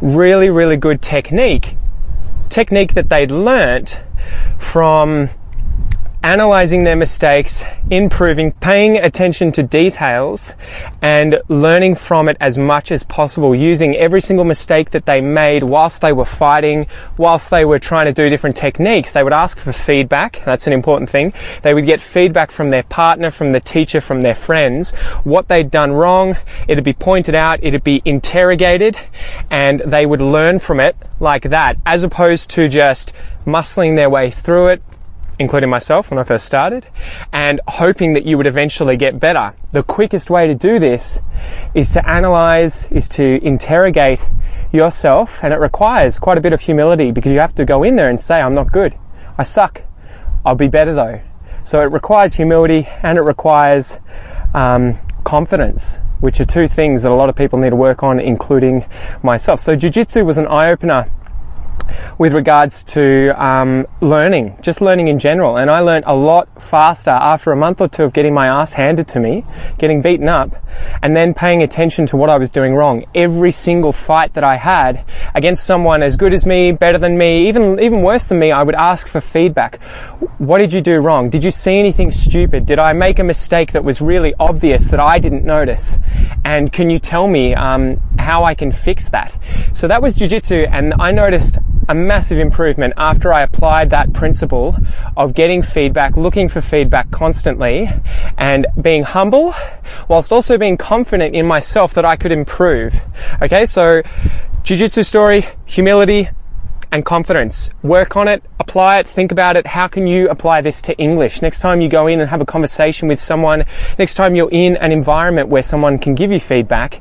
really, 0.00 0.50
really 0.50 0.76
good 0.76 1.02
technique 1.02 1.76
technique 2.50 2.94
that 2.94 3.08
they'd 3.08 3.30
learnt 3.30 4.00
from 4.58 5.30
analyzing 6.22 6.84
their 6.84 6.96
mistakes, 6.96 7.64
improving, 7.90 8.52
paying 8.52 8.98
attention 8.98 9.50
to 9.52 9.62
details, 9.62 10.52
and 11.00 11.38
learning 11.48 11.94
from 11.94 12.28
it 12.28 12.36
as 12.40 12.58
much 12.58 12.92
as 12.92 13.02
possible, 13.04 13.54
using 13.54 13.96
every 13.96 14.20
single 14.20 14.44
mistake 14.44 14.90
that 14.90 15.06
they 15.06 15.20
made 15.20 15.62
whilst 15.62 16.00
they 16.02 16.12
were 16.12 16.24
fighting, 16.24 16.86
whilst 17.16 17.48
they 17.48 17.64
were 17.64 17.78
trying 17.78 18.04
to 18.04 18.12
do 18.12 18.28
different 18.28 18.56
techniques. 18.56 19.12
They 19.12 19.24
would 19.24 19.32
ask 19.32 19.58
for 19.58 19.72
feedback. 19.72 20.42
That's 20.44 20.66
an 20.66 20.74
important 20.74 21.08
thing. 21.08 21.32
They 21.62 21.72
would 21.72 21.86
get 21.86 22.00
feedback 22.00 22.50
from 22.50 22.70
their 22.70 22.82
partner, 22.82 23.30
from 23.30 23.52
the 23.52 23.60
teacher, 23.60 24.00
from 24.00 24.22
their 24.22 24.34
friends, 24.34 24.90
what 25.24 25.48
they'd 25.48 25.70
done 25.70 25.92
wrong. 25.92 26.36
It'd 26.68 26.84
be 26.84 26.92
pointed 26.92 27.34
out, 27.34 27.60
it'd 27.62 27.84
be 27.84 28.02
interrogated, 28.04 28.96
and 29.50 29.80
they 29.86 30.04
would 30.04 30.20
learn 30.20 30.58
from 30.58 30.80
it 30.80 30.96
like 31.18 31.44
that, 31.44 31.76
as 31.86 32.04
opposed 32.04 32.50
to 32.50 32.68
just 32.68 33.14
muscling 33.46 33.96
their 33.96 34.10
way 34.10 34.30
through 34.30 34.68
it, 34.68 34.82
including 35.40 35.70
myself 35.70 36.10
when 36.10 36.18
I 36.18 36.22
first 36.22 36.44
started, 36.44 36.86
and 37.32 37.62
hoping 37.66 38.12
that 38.12 38.26
you 38.26 38.36
would 38.36 38.46
eventually 38.46 38.96
get 38.98 39.18
better. 39.18 39.54
The 39.72 39.82
quickest 39.82 40.28
way 40.28 40.46
to 40.46 40.54
do 40.54 40.78
this 40.78 41.18
is 41.74 41.94
to 41.94 42.08
analyze, 42.08 42.86
is 42.92 43.08
to 43.10 43.42
interrogate 43.42 44.24
yourself, 44.70 45.42
and 45.42 45.54
it 45.54 45.56
requires 45.56 46.18
quite 46.18 46.36
a 46.36 46.42
bit 46.42 46.52
of 46.52 46.60
humility 46.60 47.10
because 47.10 47.32
you 47.32 47.40
have 47.40 47.54
to 47.54 47.64
go 47.64 47.82
in 47.82 47.96
there 47.96 48.10
and 48.10 48.20
say, 48.20 48.38
I'm 48.38 48.54
not 48.54 48.70
good. 48.70 48.96
I 49.38 49.42
suck. 49.42 49.82
I'll 50.44 50.54
be 50.54 50.68
better 50.68 50.92
though. 50.92 51.22
So 51.64 51.80
it 51.80 51.86
requires 51.86 52.34
humility 52.34 52.86
and 53.02 53.16
it 53.16 53.22
requires 53.22 53.98
um, 54.52 54.98
confidence, 55.24 56.00
which 56.20 56.38
are 56.38 56.44
two 56.44 56.68
things 56.68 57.02
that 57.02 57.12
a 57.12 57.14
lot 57.14 57.30
of 57.30 57.36
people 57.36 57.58
need 57.58 57.70
to 57.70 57.76
work 57.76 58.02
on, 58.02 58.20
including 58.20 58.84
myself. 59.22 59.58
So 59.60 59.74
Jiu 59.74 59.88
Jitsu 59.88 60.22
was 60.22 60.36
an 60.36 60.46
eye 60.46 60.70
opener 60.70 61.10
with 62.20 62.34
regards 62.34 62.84
to 62.84 63.30
um, 63.42 63.86
learning, 64.02 64.54
just 64.60 64.82
learning 64.82 65.08
in 65.08 65.18
general. 65.18 65.56
And 65.56 65.70
I 65.70 65.80
learned 65.80 66.04
a 66.06 66.14
lot 66.14 66.62
faster 66.62 67.08
after 67.08 67.50
a 67.50 67.56
month 67.56 67.80
or 67.80 67.88
two 67.88 68.04
of 68.04 68.12
getting 68.12 68.34
my 68.34 68.46
ass 68.46 68.74
handed 68.74 69.08
to 69.08 69.20
me, 69.20 69.42
getting 69.78 70.02
beaten 70.02 70.28
up, 70.28 70.50
and 71.02 71.16
then 71.16 71.32
paying 71.32 71.62
attention 71.62 72.04
to 72.04 72.18
what 72.18 72.28
I 72.28 72.36
was 72.36 72.50
doing 72.50 72.74
wrong. 72.74 73.06
Every 73.14 73.50
single 73.50 73.94
fight 73.94 74.34
that 74.34 74.44
I 74.44 74.56
had 74.56 75.02
against 75.34 75.64
someone 75.64 76.02
as 76.02 76.18
good 76.18 76.34
as 76.34 76.44
me, 76.44 76.72
better 76.72 76.98
than 76.98 77.16
me, 77.16 77.48
even 77.48 77.80
even 77.80 78.02
worse 78.02 78.26
than 78.26 78.38
me, 78.38 78.52
I 78.52 78.64
would 78.64 78.74
ask 78.74 79.08
for 79.08 79.22
feedback. 79.22 79.80
What 80.36 80.58
did 80.58 80.74
you 80.74 80.82
do 80.82 80.98
wrong? 80.98 81.30
Did 81.30 81.42
you 81.42 81.50
see 81.50 81.78
anything 81.78 82.10
stupid? 82.10 82.66
Did 82.66 82.78
I 82.78 82.92
make 82.92 83.18
a 83.18 83.24
mistake 83.24 83.72
that 83.72 83.82
was 83.82 84.02
really 84.02 84.34
obvious 84.38 84.88
that 84.88 85.00
I 85.00 85.18
didn't 85.20 85.46
notice? 85.46 85.98
And 86.44 86.70
can 86.70 86.90
you 86.90 86.98
tell 86.98 87.28
me 87.28 87.54
um, 87.54 87.98
how 88.18 88.44
I 88.44 88.54
can 88.54 88.72
fix 88.72 89.08
that? 89.08 89.32
So 89.72 89.88
that 89.88 90.02
was 90.02 90.16
jujitsu, 90.16 90.68
and 90.70 90.92
I 91.00 91.12
noticed 91.12 91.56
a 91.90 91.94
massive 92.10 92.40
improvement 92.40 92.92
after 92.96 93.32
I 93.32 93.42
applied 93.42 93.90
that 93.90 94.12
principle 94.12 94.76
of 95.16 95.32
getting 95.32 95.62
feedback, 95.62 96.16
looking 96.16 96.48
for 96.48 96.60
feedback 96.60 97.08
constantly, 97.12 97.88
and 98.36 98.66
being 98.82 99.04
humble 99.04 99.54
whilst 100.08 100.32
also 100.32 100.58
being 100.58 100.76
confident 100.76 101.36
in 101.36 101.46
myself 101.46 101.94
that 101.94 102.04
I 102.04 102.16
could 102.16 102.32
improve. 102.32 102.96
Okay, 103.40 103.64
so 103.64 104.02
Jiu-Jitsu 104.64 105.04
story, 105.04 105.46
humility, 105.66 106.30
and 106.90 107.06
confidence. 107.06 107.70
Work 107.84 108.16
on 108.16 108.26
it, 108.26 108.42
apply 108.58 108.98
it, 108.98 109.06
think 109.06 109.30
about 109.30 109.56
it. 109.56 109.68
How 109.68 109.86
can 109.86 110.08
you 110.08 110.28
apply 110.28 110.62
this 110.62 110.82
to 110.82 110.98
English? 110.98 111.40
Next 111.42 111.60
time 111.60 111.80
you 111.80 111.88
go 111.88 112.08
in 112.08 112.20
and 112.20 112.28
have 112.28 112.40
a 112.40 112.44
conversation 112.44 113.06
with 113.06 113.20
someone, 113.20 113.64
next 114.00 114.16
time 114.16 114.34
you're 114.34 114.50
in 114.50 114.76
an 114.78 114.90
environment 114.90 115.48
where 115.48 115.62
someone 115.62 115.96
can 115.96 116.16
give 116.16 116.32
you 116.32 116.40
feedback, 116.40 117.00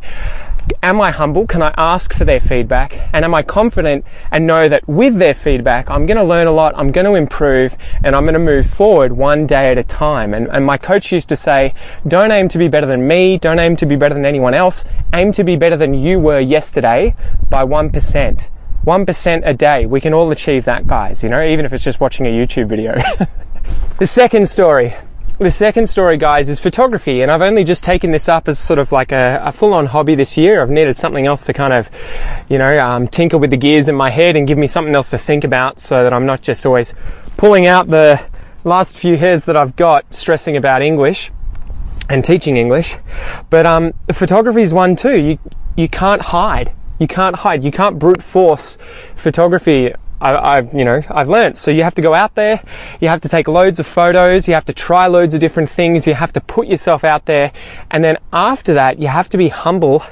am 0.81 1.01
I 1.01 1.11
humble? 1.11 1.47
Can 1.47 1.61
I 1.61 1.73
ask 1.77 2.13
for 2.13 2.25
their 2.25 2.39
feedback? 2.39 3.09
And 3.13 3.25
am 3.25 3.35
I 3.35 3.41
confident 3.41 4.05
and 4.31 4.47
know 4.47 4.67
that 4.67 4.87
with 4.87 5.19
their 5.19 5.33
feedback, 5.33 5.89
I'm 5.89 6.05
going 6.05 6.17
to 6.17 6.23
learn 6.23 6.47
a 6.47 6.51
lot, 6.51 6.73
I'm 6.77 6.91
going 6.91 7.05
to 7.05 7.15
improve, 7.15 7.75
and 8.03 8.15
I'm 8.15 8.23
going 8.23 8.33
to 8.33 8.39
move 8.39 8.69
forward 8.69 9.13
one 9.13 9.47
day 9.47 9.71
at 9.71 9.77
a 9.77 9.83
time. 9.83 10.33
And, 10.33 10.47
and 10.47 10.65
my 10.65 10.77
coach 10.77 11.11
used 11.11 11.29
to 11.29 11.35
say, 11.35 11.73
don't 12.07 12.31
aim 12.31 12.47
to 12.49 12.57
be 12.57 12.67
better 12.67 12.87
than 12.87 13.07
me, 13.07 13.37
don't 13.37 13.59
aim 13.59 13.75
to 13.77 13.85
be 13.85 13.95
better 13.95 14.13
than 14.13 14.25
anyone 14.25 14.53
else, 14.53 14.85
aim 15.13 15.31
to 15.33 15.43
be 15.43 15.55
better 15.55 15.77
than 15.77 15.93
you 15.93 16.19
were 16.19 16.39
yesterday 16.39 17.15
by 17.49 17.63
1%. 17.63 18.47
1% 18.85 19.41
a 19.45 19.53
day. 19.53 19.85
We 19.85 20.01
can 20.01 20.13
all 20.13 20.31
achieve 20.31 20.65
that, 20.65 20.87
guys, 20.87 21.21
you 21.21 21.29
know, 21.29 21.43
even 21.43 21.65
if 21.65 21.73
it's 21.73 21.83
just 21.83 21.99
watching 21.99 22.25
a 22.25 22.29
YouTube 22.29 22.69
video. 22.69 22.95
the 23.99 24.07
second 24.07 24.47
story 24.47 24.95
the 25.39 25.51
second 25.51 25.87
story, 25.87 26.17
guys, 26.17 26.49
is 26.49 26.59
photography, 26.59 27.21
and 27.21 27.31
I've 27.31 27.41
only 27.41 27.63
just 27.63 27.81
taken 27.81 28.11
this 28.11 28.27
up 28.27 28.49
as 28.49 28.59
sort 28.59 28.77
of 28.77 28.91
like 28.91 29.13
a, 29.13 29.41
a 29.45 29.53
full-on 29.53 29.85
hobby 29.85 30.13
this 30.15 30.35
year. 30.35 30.61
I've 30.61 30.69
needed 30.69 30.97
something 30.97 31.25
else 31.25 31.45
to 31.45 31.53
kind 31.53 31.71
of, 31.71 31.89
you 32.49 32.57
know, 32.57 32.77
um, 32.79 33.07
tinker 33.07 33.37
with 33.37 33.49
the 33.49 33.57
gears 33.57 33.87
in 33.87 33.95
my 33.95 34.09
head 34.09 34.35
and 34.35 34.45
give 34.45 34.57
me 34.57 34.67
something 34.67 34.93
else 34.93 35.09
to 35.11 35.17
think 35.17 35.45
about, 35.45 35.79
so 35.79 36.03
that 36.03 36.11
I'm 36.11 36.25
not 36.25 36.41
just 36.41 36.65
always 36.65 36.93
pulling 37.37 37.67
out 37.67 37.87
the 37.87 38.27
last 38.65 38.97
few 38.97 39.15
hairs 39.15 39.45
that 39.45 39.55
I've 39.55 39.77
got, 39.77 40.13
stressing 40.13 40.57
about 40.57 40.81
English 40.81 41.31
and 42.09 42.25
teaching 42.25 42.57
English. 42.57 42.97
But 43.49 43.65
um, 43.65 43.93
photography 44.11 44.61
is 44.61 44.73
one 44.73 44.97
too. 44.97 45.17
You 45.17 45.39
you 45.77 45.87
can't 45.87 46.21
hide. 46.21 46.73
You 46.99 47.07
can't 47.07 47.37
hide. 47.37 47.63
You 47.63 47.71
can't 47.71 47.97
brute 47.97 48.21
force 48.21 48.77
photography 49.15 49.93
I, 50.21 50.55
have 50.55 50.73
you 50.73 50.83
know 50.85 51.01
I've 51.09 51.29
learned. 51.29 51.57
So 51.57 51.71
you 51.71 51.83
have 51.83 51.95
to 51.95 52.01
go 52.01 52.13
out 52.13 52.35
there, 52.35 52.61
you 52.99 53.07
have 53.07 53.21
to 53.21 53.29
take 53.29 53.47
loads 53.47 53.79
of 53.79 53.87
photos, 53.87 54.47
you 54.47 54.53
have 54.53 54.65
to 54.65 54.73
try 54.73 55.07
loads 55.07 55.33
of 55.33 55.39
different 55.39 55.69
things, 55.69 56.05
you 56.05 56.13
have 56.13 56.33
to 56.33 56.41
put 56.41 56.67
yourself 56.67 57.03
out 57.03 57.25
there, 57.25 57.51
and 57.89 58.03
then 58.03 58.17
after 58.33 58.73
that 58.73 58.99
you 58.99 59.07
have 59.07 59.29
to 59.29 59.37
be 59.37 59.49
humble 59.49 60.03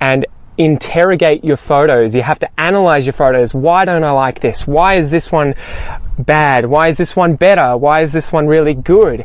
and 0.00 0.26
interrogate 0.58 1.44
your 1.44 1.56
photos. 1.56 2.14
You 2.14 2.22
have 2.22 2.40
to 2.40 2.60
analyze 2.60 3.06
your 3.06 3.12
photos. 3.12 3.54
Why 3.54 3.84
don't 3.84 4.02
I 4.02 4.10
like 4.10 4.40
this? 4.40 4.66
Why 4.66 4.96
is 4.96 5.10
this 5.10 5.30
one 5.30 5.54
bad? 6.18 6.66
Why 6.66 6.88
is 6.88 6.98
this 6.98 7.14
one 7.14 7.36
better? 7.36 7.76
Why 7.76 8.02
is 8.02 8.12
this 8.12 8.32
one 8.32 8.48
really 8.48 8.74
good? 8.74 9.24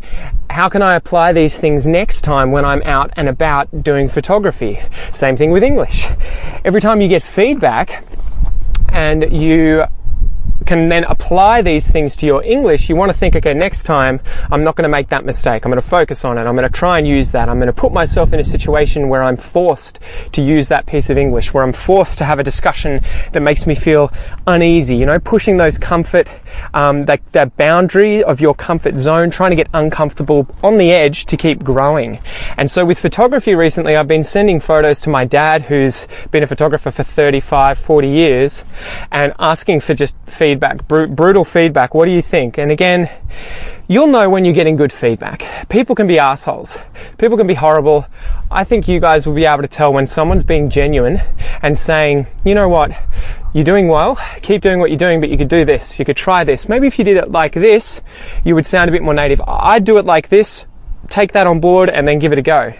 How 0.51 0.69
can 0.69 0.83
I 0.83 0.95
apply 0.95 1.33
these 1.33 1.57
things 1.57 1.87
next 1.87 2.21
time 2.21 2.51
when 2.51 2.63
I'm 2.63 2.83
out 2.83 3.11
and 3.15 3.27
about 3.27 3.83
doing 3.83 4.07
photography? 4.07 4.79
Same 5.11 5.35
thing 5.35 5.49
with 5.49 5.63
English. 5.63 6.07
Every 6.63 6.81
time 6.81 7.01
you 7.01 7.07
get 7.07 7.23
feedback 7.23 8.05
and 8.89 9.33
you 9.33 9.85
can 10.65 10.89
then 10.89 11.03
apply 11.05 11.62
these 11.62 11.89
things 11.89 12.15
to 12.17 12.25
your 12.25 12.43
English, 12.43 12.89
you 12.89 12.95
want 12.95 13.12
to 13.12 13.17
think, 13.17 13.36
okay, 13.36 13.53
next 13.53 13.83
time 13.83 14.22
I'm 14.51 14.63
not 14.63 14.75
going 14.75 14.83
to 14.83 14.95
make 14.98 15.10
that 15.10 15.25
mistake. 15.25 15.65
I'm 15.65 15.72
going 15.72 15.81
to 15.81 15.88
focus 15.88 16.24
on 16.25 16.38
it. 16.38 16.41
I'm 16.41 16.55
going 16.55 16.69
to 16.69 16.77
try 16.77 16.98
and 16.98 17.07
use 17.07 17.31
that. 17.31 17.50
I'm 17.50 17.57
going 17.57 17.67
to 17.67 17.74
put 17.74 17.91
myself 17.91 18.33
in 18.33 18.39
a 18.39 18.43
situation 18.43 19.10
where 19.10 19.24
I'm 19.24 19.38
forced 19.38 20.00
to 20.31 20.41
use 20.41 20.67
that 20.69 20.86
piece 20.86 21.10
of 21.10 21.17
English, 21.17 21.53
where 21.53 21.63
I'm 21.63 21.74
forced 21.74 22.17
to 22.19 22.25
have 22.25 22.39
a 22.39 22.43
discussion 22.43 23.03
that 23.31 23.41
makes 23.41 23.67
me 23.67 23.75
feel 23.75 24.12
uneasy. 24.48 24.95
You 24.95 25.05
know, 25.05 25.19
pushing 25.19 25.57
those 25.57 25.77
comfort, 25.77 26.29
um, 26.74 27.03
that, 27.05 27.22
that 27.33 27.55
boundary 27.57 28.24
of 28.24 28.41
your 28.41 28.53
comfort 28.53 28.98
zone, 28.98 29.29
trying 29.31 29.51
to 29.51 29.55
get 29.55 29.67
uncomfortable 29.74 30.48
on 30.63 30.77
the 30.77 30.91
edge 30.91 31.25
to 31.25 31.38
keep 31.38 31.63
growing. 31.63 32.19
And 32.57 32.69
so 32.69 32.86
with 32.86 33.00
photography 33.00 33.55
recently, 33.55 33.95
I've 33.95 34.07
been 34.07 34.24
sending 34.24 34.60
photos 34.60 35.01
to 35.01 35.10
my 35.10 35.25
dad, 35.25 35.63
who's 35.63 36.07
been 36.31 36.43
a 36.43 36.48
photographer 36.48 36.91
for 36.91 37.03
35, 37.03 37.77
40 37.77 38.07
years, 38.07 38.63
and 39.12 39.33
asking 39.39 39.81
for 39.81 39.93
just 39.93 40.15
feedback 40.27 40.88
br- 40.88 41.05
brutal 41.05 41.45
feedback. 41.45 41.93
What 41.93 42.05
do 42.05 42.12
you 42.12 42.22
think? 42.22 42.57
And 42.57 42.72
again, 42.72 43.10
you'll 43.93 44.07
know 44.07 44.27
when 44.27 44.43
you're 44.43 44.55
getting 44.55 44.75
good 44.75 44.91
feedback. 44.91 45.69
People 45.69 45.93
can 45.93 46.07
be 46.07 46.17
assholes. 46.17 46.79
People 47.19 47.38
can 47.38 47.45
be 47.45 47.53
horrible. 47.53 48.07
I 48.50 48.63
think 48.63 48.88
you 48.88 49.00
guys 49.00 49.27
will 49.27 49.35
be 49.35 49.45
able 49.45 49.62
to 49.62 49.67
tell 49.67 49.93
when 49.93 50.07
someone's 50.07 50.43
being 50.43 50.71
genuine 50.71 51.21
and 51.62 51.77
saying, 51.77 52.25
you 52.43 52.55
know 52.55 52.67
what, 52.67 52.89
you're 53.53 53.63
doing 53.63 53.88
well, 53.88 54.17
keep 54.41 54.63
doing 54.63 54.79
what 54.79 54.89
you're 54.89 54.97
doing, 54.97 55.21
but 55.21 55.29
you 55.29 55.38
could 55.38 55.47
do 55.47 55.63
this, 55.63 56.00
you 56.00 56.05
could 56.05 56.17
try 56.17 56.43
this. 56.43 56.67
Maybe 56.67 56.88
if 56.88 56.97
you 56.97 57.05
did 57.05 57.17
it 57.17 57.29
like 57.29 57.53
this, 57.53 58.01
you 58.43 58.55
would 58.55 58.65
sound 58.65 58.89
a 58.89 58.91
bit 58.91 59.03
more 59.03 59.13
native. 59.13 59.39
I'd 59.45 59.83
do 59.83 60.00
it 60.00 60.05
like 60.05 60.29
this, 60.29 60.65
take 61.09 61.33
that 61.33 61.45
on 61.45 61.59
board 61.59 61.91
and 61.91 62.07
then 62.07 62.17
give 62.17 62.33
it 62.33 62.39
a 62.39 62.41
go. 62.41 62.73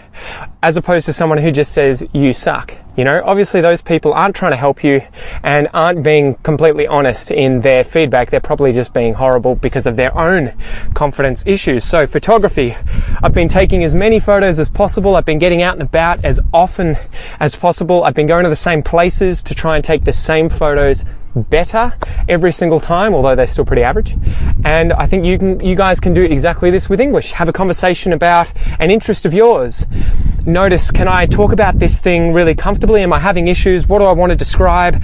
As 0.64 0.76
opposed 0.76 1.06
to 1.06 1.12
someone 1.12 1.38
who 1.38 1.52
just 1.52 1.72
says, 1.72 2.04
you 2.12 2.32
suck. 2.32 2.74
You 2.96 3.02
know, 3.02 3.22
obviously 3.24 3.60
those 3.60 3.82
people 3.82 4.12
aren't 4.12 4.36
trying 4.36 4.52
to 4.52 4.56
help 4.56 4.84
you 4.84 5.00
and 5.42 5.68
aren't 5.74 6.04
being 6.04 6.34
completely 6.36 6.86
honest 6.86 7.32
in 7.32 7.60
their 7.60 7.82
feedback. 7.82 8.30
They're 8.30 8.40
probably 8.40 8.72
just 8.72 8.92
being 8.92 9.14
horrible 9.14 9.56
because 9.56 9.86
of 9.86 9.96
their 9.96 10.16
own 10.16 10.52
confidence 10.94 11.42
issues. 11.44 11.82
So 11.82 12.06
photography, 12.06 12.76
I've 13.22 13.34
been 13.34 13.48
taking 13.48 13.82
as 13.82 13.94
many 13.94 14.20
photos 14.20 14.60
as 14.60 14.68
possible. 14.68 15.16
I've 15.16 15.24
been 15.24 15.40
getting 15.40 15.60
out 15.60 15.74
and 15.74 15.82
about 15.82 16.24
as 16.24 16.38
often 16.52 16.96
as 17.40 17.56
possible. 17.56 18.04
I've 18.04 18.14
been 18.14 18.28
going 18.28 18.44
to 18.44 18.50
the 18.50 18.56
same 18.56 18.82
places 18.82 19.42
to 19.42 19.54
try 19.54 19.74
and 19.74 19.84
take 19.84 20.04
the 20.04 20.12
same 20.12 20.48
photos 20.48 21.04
better 21.34 21.94
every 22.28 22.52
single 22.52 22.80
time, 22.80 23.14
although 23.14 23.34
they're 23.34 23.46
still 23.46 23.64
pretty 23.64 23.82
average. 23.82 24.16
And 24.64 24.92
I 24.92 25.06
think 25.06 25.26
you 25.26 25.38
can, 25.38 25.60
you 25.60 25.74
guys 25.74 26.00
can 26.00 26.14
do 26.14 26.22
exactly 26.22 26.70
this 26.70 26.88
with 26.88 27.00
English. 27.00 27.32
Have 27.32 27.48
a 27.48 27.52
conversation 27.52 28.12
about 28.12 28.48
an 28.78 28.90
interest 28.90 29.24
of 29.24 29.34
yours. 29.34 29.84
Notice, 30.46 30.90
can 30.90 31.08
I 31.08 31.26
talk 31.26 31.52
about 31.52 31.78
this 31.78 31.98
thing 31.98 32.32
really 32.32 32.54
comfortably? 32.54 33.02
Am 33.02 33.12
I 33.12 33.18
having 33.18 33.48
issues? 33.48 33.88
What 33.88 33.98
do 33.98 34.04
I 34.04 34.12
want 34.12 34.30
to 34.30 34.36
describe? 34.36 35.02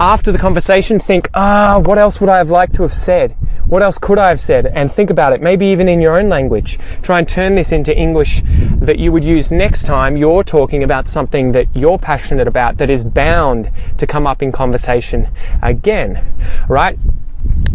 After 0.00 0.32
the 0.32 0.38
conversation, 0.38 0.98
think, 0.98 1.28
ah, 1.34 1.78
what 1.78 1.98
else 1.98 2.20
would 2.20 2.28
I 2.28 2.38
have 2.38 2.50
liked 2.50 2.74
to 2.76 2.82
have 2.82 2.94
said? 2.94 3.36
What 3.74 3.82
else 3.82 3.98
could 3.98 4.20
I 4.20 4.28
have 4.28 4.40
said? 4.40 4.66
And 4.66 4.92
think 4.92 5.10
about 5.10 5.32
it, 5.32 5.42
maybe 5.42 5.66
even 5.66 5.88
in 5.88 6.00
your 6.00 6.16
own 6.16 6.28
language. 6.28 6.78
Try 7.02 7.18
and 7.18 7.28
turn 7.28 7.56
this 7.56 7.72
into 7.72 7.92
English 7.92 8.40
that 8.76 9.00
you 9.00 9.10
would 9.10 9.24
use 9.24 9.50
next 9.50 9.82
time 9.82 10.16
you're 10.16 10.44
talking 10.44 10.84
about 10.84 11.08
something 11.08 11.50
that 11.50 11.66
you're 11.74 11.98
passionate 11.98 12.46
about 12.46 12.76
that 12.76 12.88
is 12.88 13.02
bound 13.02 13.72
to 13.98 14.06
come 14.06 14.28
up 14.28 14.44
in 14.44 14.52
conversation 14.52 15.28
again, 15.60 16.24
right? 16.68 16.96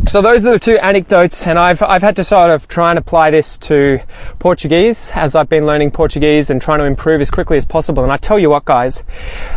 So 0.07 0.21
those 0.21 0.45
are 0.45 0.53
the 0.53 0.59
two 0.59 0.77
anecdotes, 0.77 1.45
and 1.45 1.59
I've 1.59 1.83
I've 1.83 2.01
had 2.01 2.15
to 2.15 2.23
sort 2.23 2.49
of 2.49 2.69
try 2.69 2.91
and 2.91 2.97
apply 2.97 3.31
this 3.31 3.57
to 3.57 3.99
Portuguese 4.39 5.11
as 5.13 5.35
I've 5.35 5.49
been 5.49 5.65
learning 5.65 5.91
Portuguese 5.91 6.49
and 6.49 6.61
trying 6.61 6.79
to 6.79 6.85
improve 6.85 7.19
as 7.19 7.29
quickly 7.29 7.57
as 7.57 7.65
possible. 7.65 8.03
And 8.03 8.11
I 8.13 8.15
tell 8.15 8.39
you 8.39 8.51
what, 8.51 8.63
guys, 8.63 9.03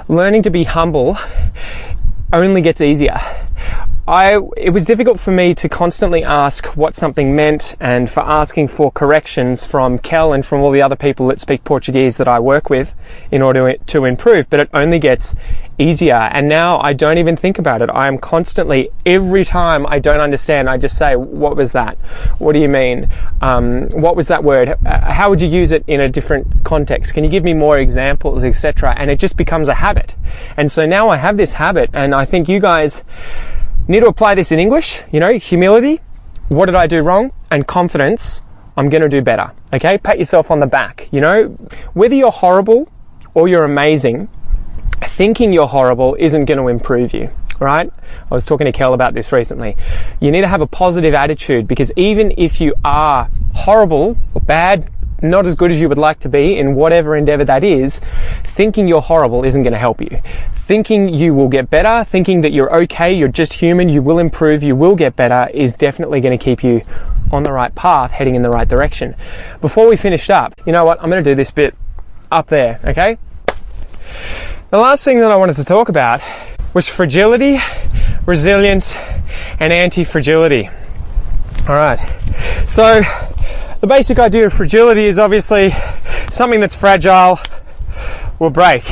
learning 0.08 0.42
to 0.42 0.50
be 0.50 0.64
humble 0.64 1.16
only 2.32 2.62
gets 2.62 2.80
easier. 2.80 3.20
I, 4.06 4.36
it 4.56 4.70
was 4.70 4.84
difficult 4.84 5.20
for 5.20 5.30
me 5.30 5.54
to 5.54 5.68
constantly 5.68 6.24
ask 6.24 6.66
what 6.76 6.96
something 6.96 7.36
meant 7.36 7.76
and 7.78 8.10
for 8.10 8.20
asking 8.20 8.66
for 8.66 8.90
corrections 8.90 9.64
from 9.64 10.00
Kel 10.00 10.32
and 10.32 10.44
from 10.44 10.60
all 10.60 10.72
the 10.72 10.82
other 10.82 10.96
people 10.96 11.28
that 11.28 11.38
speak 11.38 11.62
Portuguese 11.62 12.16
that 12.16 12.26
I 12.26 12.40
work 12.40 12.68
with 12.68 12.96
in 13.30 13.42
order 13.42 13.76
to 13.76 14.04
improve, 14.04 14.50
but 14.50 14.58
it 14.58 14.68
only 14.74 14.98
gets 14.98 15.36
easier. 15.78 16.16
And 16.16 16.48
now 16.48 16.80
I 16.80 16.94
don't 16.94 17.18
even 17.18 17.36
think 17.36 17.60
about 17.60 17.80
it. 17.80 17.90
I 17.90 18.08
am 18.08 18.18
constantly, 18.18 18.90
every 19.06 19.44
time 19.44 19.86
I 19.86 20.00
don't 20.00 20.20
understand, 20.20 20.68
I 20.68 20.78
just 20.78 20.96
say, 20.96 21.14
what 21.14 21.56
was 21.56 21.70
that? 21.70 21.96
What 22.38 22.54
do 22.54 22.58
you 22.58 22.68
mean? 22.68 23.08
Um, 23.40 23.88
what 23.90 24.16
was 24.16 24.26
that 24.26 24.42
word? 24.42 24.76
How 24.84 25.30
would 25.30 25.40
you 25.40 25.48
use 25.48 25.70
it 25.70 25.84
in 25.86 26.00
a 26.00 26.08
different 26.08 26.64
context? 26.64 27.14
Can 27.14 27.22
you 27.22 27.30
give 27.30 27.44
me 27.44 27.54
more 27.54 27.78
examples, 27.78 28.42
etc.? 28.42 28.96
And 28.98 29.12
it 29.12 29.20
just 29.20 29.36
becomes 29.36 29.68
a 29.68 29.74
habit. 29.74 30.16
And 30.56 30.72
so 30.72 30.86
now 30.86 31.08
I 31.08 31.18
have 31.18 31.36
this 31.36 31.52
habit 31.52 31.88
and 31.92 32.16
I 32.16 32.24
think 32.24 32.48
you 32.48 32.58
guys, 32.58 33.04
Need 33.88 34.00
to 34.00 34.06
apply 34.06 34.34
this 34.34 34.52
in 34.52 34.58
English, 34.58 35.02
you 35.10 35.18
know, 35.18 35.32
humility, 35.32 36.00
what 36.48 36.66
did 36.66 36.74
I 36.74 36.86
do 36.86 37.02
wrong? 37.02 37.32
And 37.50 37.66
confidence, 37.66 38.42
I'm 38.76 38.88
going 38.88 39.02
to 39.02 39.08
do 39.08 39.22
better. 39.22 39.52
Okay? 39.72 39.98
Pat 39.98 40.18
yourself 40.18 40.50
on 40.50 40.60
the 40.60 40.66
back. 40.66 41.08
You 41.10 41.20
know, 41.20 41.44
whether 41.94 42.14
you're 42.14 42.30
horrible 42.30 42.88
or 43.34 43.48
you're 43.48 43.64
amazing, 43.64 44.28
thinking 45.02 45.52
you're 45.52 45.66
horrible 45.66 46.16
isn't 46.18 46.44
going 46.44 46.58
to 46.58 46.68
improve 46.68 47.12
you. 47.12 47.30
Right? 47.58 47.92
I 48.30 48.34
was 48.34 48.44
talking 48.44 48.66
to 48.66 48.72
Kel 48.72 48.92
about 48.92 49.14
this 49.14 49.32
recently. 49.32 49.76
You 50.20 50.30
need 50.30 50.42
to 50.42 50.48
have 50.48 50.60
a 50.60 50.66
positive 50.66 51.14
attitude 51.14 51.66
because 51.66 51.92
even 51.96 52.34
if 52.36 52.60
you 52.60 52.74
are 52.84 53.30
horrible 53.54 54.16
or 54.34 54.40
bad, 54.40 54.90
not 55.22 55.46
as 55.46 55.54
good 55.54 55.70
as 55.70 55.78
you 55.78 55.88
would 55.88 55.98
like 55.98 56.18
to 56.20 56.28
be 56.28 56.58
in 56.58 56.74
whatever 56.74 57.16
endeavor 57.16 57.44
that 57.44 57.62
is, 57.62 58.00
thinking 58.54 58.86
you're 58.86 59.00
horrible 59.00 59.44
isn't 59.44 59.62
going 59.62 59.72
to 59.72 59.78
help 59.78 60.00
you. 60.00 60.20
Thinking 60.66 61.12
you 61.12 61.34
will 61.34 61.48
get 61.48 61.70
better, 61.70 62.04
thinking 62.04 62.42
that 62.42 62.52
you're 62.52 62.74
okay, 62.82 63.12
you're 63.12 63.28
just 63.28 63.54
human, 63.54 63.88
you 63.88 64.02
will 64.02 64.18
improve, 64.18 64.62
you 64.62 64.76
will 64.76 64.94
get 64.94 65.16
better 65.16 65.48
is 65.52 65.74
definitely 65.74 66.20
going 66.20 66.36
to 66.36 66.42
keep 66.42 66.62
you 66.62 66.82
on 67.30 67.42
the 67.42 67.52
right 67.52 67.74
path, 67.74 68.10
heading 68.10 68.34
in 68.34 68.42
the 68.42 68.50
right 68.50 68.68
direction. 68.68 69.14
Before 69.60 69.88
we 69.88 69.96
finished 69.96 70.30
up, 70.30 70.54
you 70.66 70.72
know 70.72 70.84
what? 70.84 71.02
I'm 71.02 71.10
going 71.10 71.22
to 71.24 71.30
do 71.30 71.34
this 71.34 71.50
bit 71.50 71.74
up 72.30 72.48
there, 72.48 72.80
okay? 72.84 73.18
The 74.70 74.78
last 74.78 75.04
thing 75.04 75.18
that 75.20 75.30
I 75.30 75.36
wanted 75.36 75.56
to 75.56 75.64
talk 75.64 75.88
about 75.88 76.20
was 76.74 76.88
fragility, 76.88 77.60
resilience, 78.26 78.94
and 79.58 79.72
anti 79.72 80.04
fragility. 80.04 80.68
All 81.68 81.74
right. 81.74 81.98
So, 82.68 83.02
the 83.80 83.86
basic 83.86 84.18
idea 84.18 84.46
of 84.46 84.52
fragility 84.52 85.04
is 85.04 85.18
obviously 85.18 85.74
something 86.30 86.60
that's 86.60 86.74
fragile 86.74 87.38
will 88.42 88.50
break. 88.50 88.82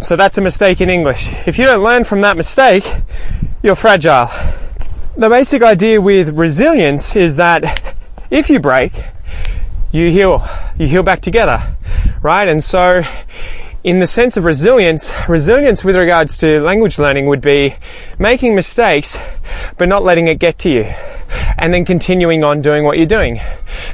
So 0.00 0.16
that's 0.16 0.36
a 0.36 0.42
mistake 0.42 0.82
in 0.82 0.90
English. 0.90 1.32
If 1.46 1.58
you 1.58 1.64
don't 1.64 1.82
learn 1.82 2.04
from 2.04 2.20
that 2.20 2.36
mistake, 2.36 2.84
you're 3.62 3.74
fragile. 3.74 4.28
The 5.16 5.30
basic 5.30 5.62
idea 5.62 5.98
with 5.98 6.28
resilience 6.28 7.16
is 7.16 7.36
that 7.36 7.94
if 8.30 8.50
you 8.50 8.60
break, 8.60 8.92
you 9.92 10.10
heal. 10.10 10.46
You 10.76 10.86
heal 10.88 11.02
back 11.02 11.22
together, 11.22 11.74
right? 12.20 12.46
And 12.46 12.62
so 12.62 13.02
in 13.84 14.00
the 14.00 14.06
sense 14.06 14.38
of 14.38 14.44
resilience, 14.44 15.12
resilience 15.28 15.84
with 15.84 15.94
regards 15.94 16.38
to 16.38 16.58
language 16.60 16.98
learning 16.98 17.26
would 17.26 17.42
be 17.42 17.76
making 18.18 18.54
mistakes, 18.54 19.14
but 19.76 19.88
not 19.90 20.02
letting 20.02 20.26
it 20.26 20.38
get 20.38 20.58
to 20.60 20.70
you. 20.70 20.84
And 21.58 21.74
then 21.74 21.84
continuing 21.84 22.44
on 22.44 22.62
doing 22.62 22.84
what 22.84 22.96
you're 22.96 23.06
doing. 23.06 23.40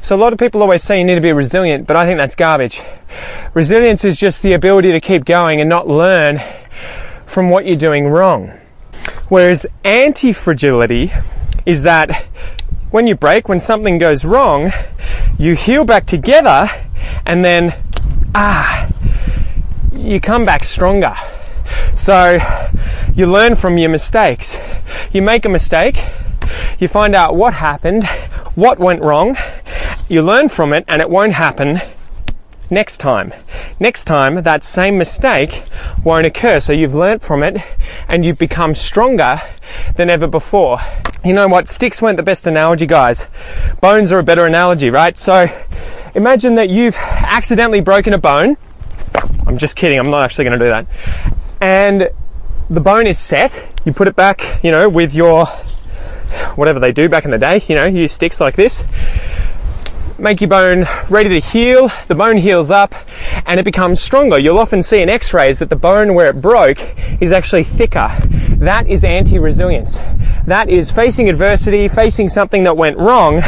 So 0.00 0.14
a 0.14 0.18
lot 0.18 0.32
of 0.32 0.38
people 0.38 0.62
always 0.62 0.84
say 0.84 0.98
you 0.98 1.04
need 1.04 1.16
to 1.16 1.20
be 1.20 1.32
resilient, 1.32 1.88
but 1.88 1.96
I 1.96 2.06
think 2.06 2.18
that's 2.18 2.36
garbage. 2.36 2.80
Resilience 3.52 4.04
is 4.04 4.16
just 4.16 4.42
the 4.42 4.52
ability 4.52 4.92
to 4.92 5.00
keep 5.00 5.24
going 5.24 5.60
and 5.60 5.68
not 5.68 5.88
learn 5.88 6.40
from 7.26 7.50
what 7.50 7.66
you're 7.66 7.76
doing 7.76 8.06
wrong. 8.06 8.52
Whereas 9.28 9.66
anti-fragility 9.82 11.12
is 11.66 11.82
that 11.82 12.26
when 12.92 13.08
you 13.08 13.16
break, 13.16 13.48
when 13.48 13.58
something 13.58 13.98
goes 13.98 14.24
wrong, 14.24 14.72
you 15.36 15.56
heal 15.56 15.84
back 15.84 16.06
together 16.06 16.70
and 17.26 17.44
then, 17.44 17.74
ah, 18.34 18.88
you 20.00 20.20
come 20.20 20.44
back 20.44 20.64
stronger. 20.64 21.14
So 21.94 22.38
you 23.14 23.26
learn 23.26 23.56
from 23.56 23.78
your 23.78 23.90
mistakes. 23.90 24.56
You 25.12 25.22
make 25.22 25.44
a 25.44 25.48
mistake, 25.48 26.02
you 26.78 26.88
find 26.88 27.14
out 27.14 27.36
what 27.36 27.54
happened, 27.54 28.06
what 28.54 28.78
went 28.78 29.02
wrong, 29.02 29.36
you 30.08 30.22
learn 30.22 30.48
from 30.48 30.72
it, 30.72 30.84
and 30.88 31.00
it 31.00 31.10
won't 31.10 31.34
happen 31.34 31.80
next 32.70 32.98
time. 32.98 33.32
Next 33.78 34.04
time, 34.04 34.42
that 34.42 34.64
same 34.64 34.96
mistake 34.96 35.64
won't 36.04 36.26
occur. 36.26 36.60
So 36.60 36.72
you've 36.72 36.94
learnt 36.94 37.22
from 37.22 37.42
it 37.42 37.62
and 38.08 38.24
you've 38.24 38.38
become 38.38 38.74
stronger 38.74 39.42
than 39.96 40.08
ever 40.08 40.26
before. 40.26 40.80
You 41.24 41.34
know 41.34 41.48
what? 41.48 41.68
Sticks 41.68 42.00
weren't 42.00 42.16
the 42.16 42.22
best 42.22 42.46
analogy, 42.46 42.86
guys. 42.86 43.26
Bones 43.80 44.12
are 44.12 44.18
a 44.18 44.22
better 44.22 44.46
analogy, 44.46 44.90
right? 44.90 45.18
So 45.18 45.46
imagine 46.14 46.54
that 46.54 46.70
you've 46.70 46.96
accidentally 46.96 47.80
broken 47.80 48.12
a 48.14 48.18
bone. 48.18 48.56
I'm 49.46 49.58
just 49.58 49.76
kidding. 49.76 49.98
I'm 49.98 50.10
not 50.10 50.22
actually 50.24 50.44
going 50.44 50.58
to 50.58 50.64
do 50.64 50.70
that. 50.70 50.86
And 51.60 52.10
the 52.68 52.80
bone 52.80 53.06
is 53.06 53.18
set. 53.18 53.72
You 53.84 53.92
put 53.92 54.08
it 54.08 54.16
back, 54.16 54.60
you 54.62 54.70
know, 54.70 54.88
with 54.88 55.14
your 55.14 55.46
whatever 56.54 56.78
they 56.78 56.92
do 56.92 57.08
back 57.08 57.24
in 57.24 57.30
the 57.30 57.38
day, 57.38 57.64
you 57.68 57.74
know, 57.74 57.84
use 57.86 58.12
sticks 58.12 58.40
like 58.40 58.54
this 58.54 58.82
make 60.20 60.40
your 60.40 60.48
bone 60.48 60.86
ready 61.08 61.40
to 61.40 61.40
heal. 61.40 61.90
The 62.08 62.14
bone 62.14 62.36
heals 62.36 62.70
up 62.70 62.94
and 63.46 63.58
it 63.58 63.64
becomes 63.64 64.00
stronger. 64.00 64.38
You'll 64.38 64.58
often 64.58 64.82
see 64.82 65.00
in 65.00 65.08
x-rays 65.08 65.58
that 65.60 65.70
the 65.70 65.76
bone 65.76 66.14
where 66.14 66.26
it 66.26 66.40
broke 66.40 66.78
is 67.20 67.32
actually 67.32 67.64
thicker. 67.64 68.08
That 68.58 68.86
is 68.86 69.04
anti-resilience. 69.04 69.98
That 70.46 70.68
is 70.68 70.90
facing 70.90 71.28
adversity, 71.30 71.88
facing 71.88 72.28
something 72.28 72.64
that 72.64 72.76
went 72.76 72.98
wrong, 72.98 73.42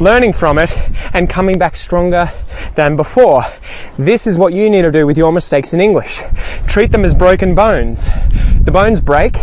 learning 0.00 0.32
from 0.32 0.58
it 0.58 0.76
and 1.12 1.28
coming 1.28 1.58
back 1.58 1.76
stronger 1.76 2.32
than 2.74 2.96
before. 2.96 3.44
This 3.98 4.26
is 4.26 4.38
what 4.38 4.52
you 4.52 4.70
need 4.70 4.82
to 4.82 4.92
do 4.92 5.06
with 5.06 5.18
your 5.18 5.32
mistakes 5.32 5.74
in 5.74 5.80
English. 5.80 6.22
Treat 6.66 6.92
them 6.92 7.04
as 7.04 7.14
broken 7.14 7.54
bones. 7.54 8.08
The 8.62 8.72
bones 8.72 9.00
break, 9.00 9.36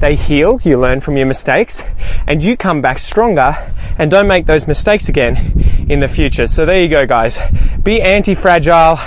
they 0.00 0.16
heal, 0.16 0.58
you 0.62 0.78
learn 0.78 1.00
from 1.00 1.16
your 1.16 1.26
mistakes, 1.26 1.84
and 2.26 2.42
you 2.42 2.56
come 2.56 2.80
back 2.82 2.98
stronger 2.98 3.56
and 3.98 4.10
don't 4.10 4.28
make 4.28 4.46
those 4.46 4.66
mistakes 4.66 5.08
again 5.08 5.79
in 5.90 5.98
the 5.98 6.08
future. 6.08 6.46
So 6.46 6.64
there 6.64 6.80
you 6.80 6.88
go, 6.88 7.04
guys. 7.04 7.36
Be 7.82 8.00
anti 8.00 8.34
fragile, 8.34 9.00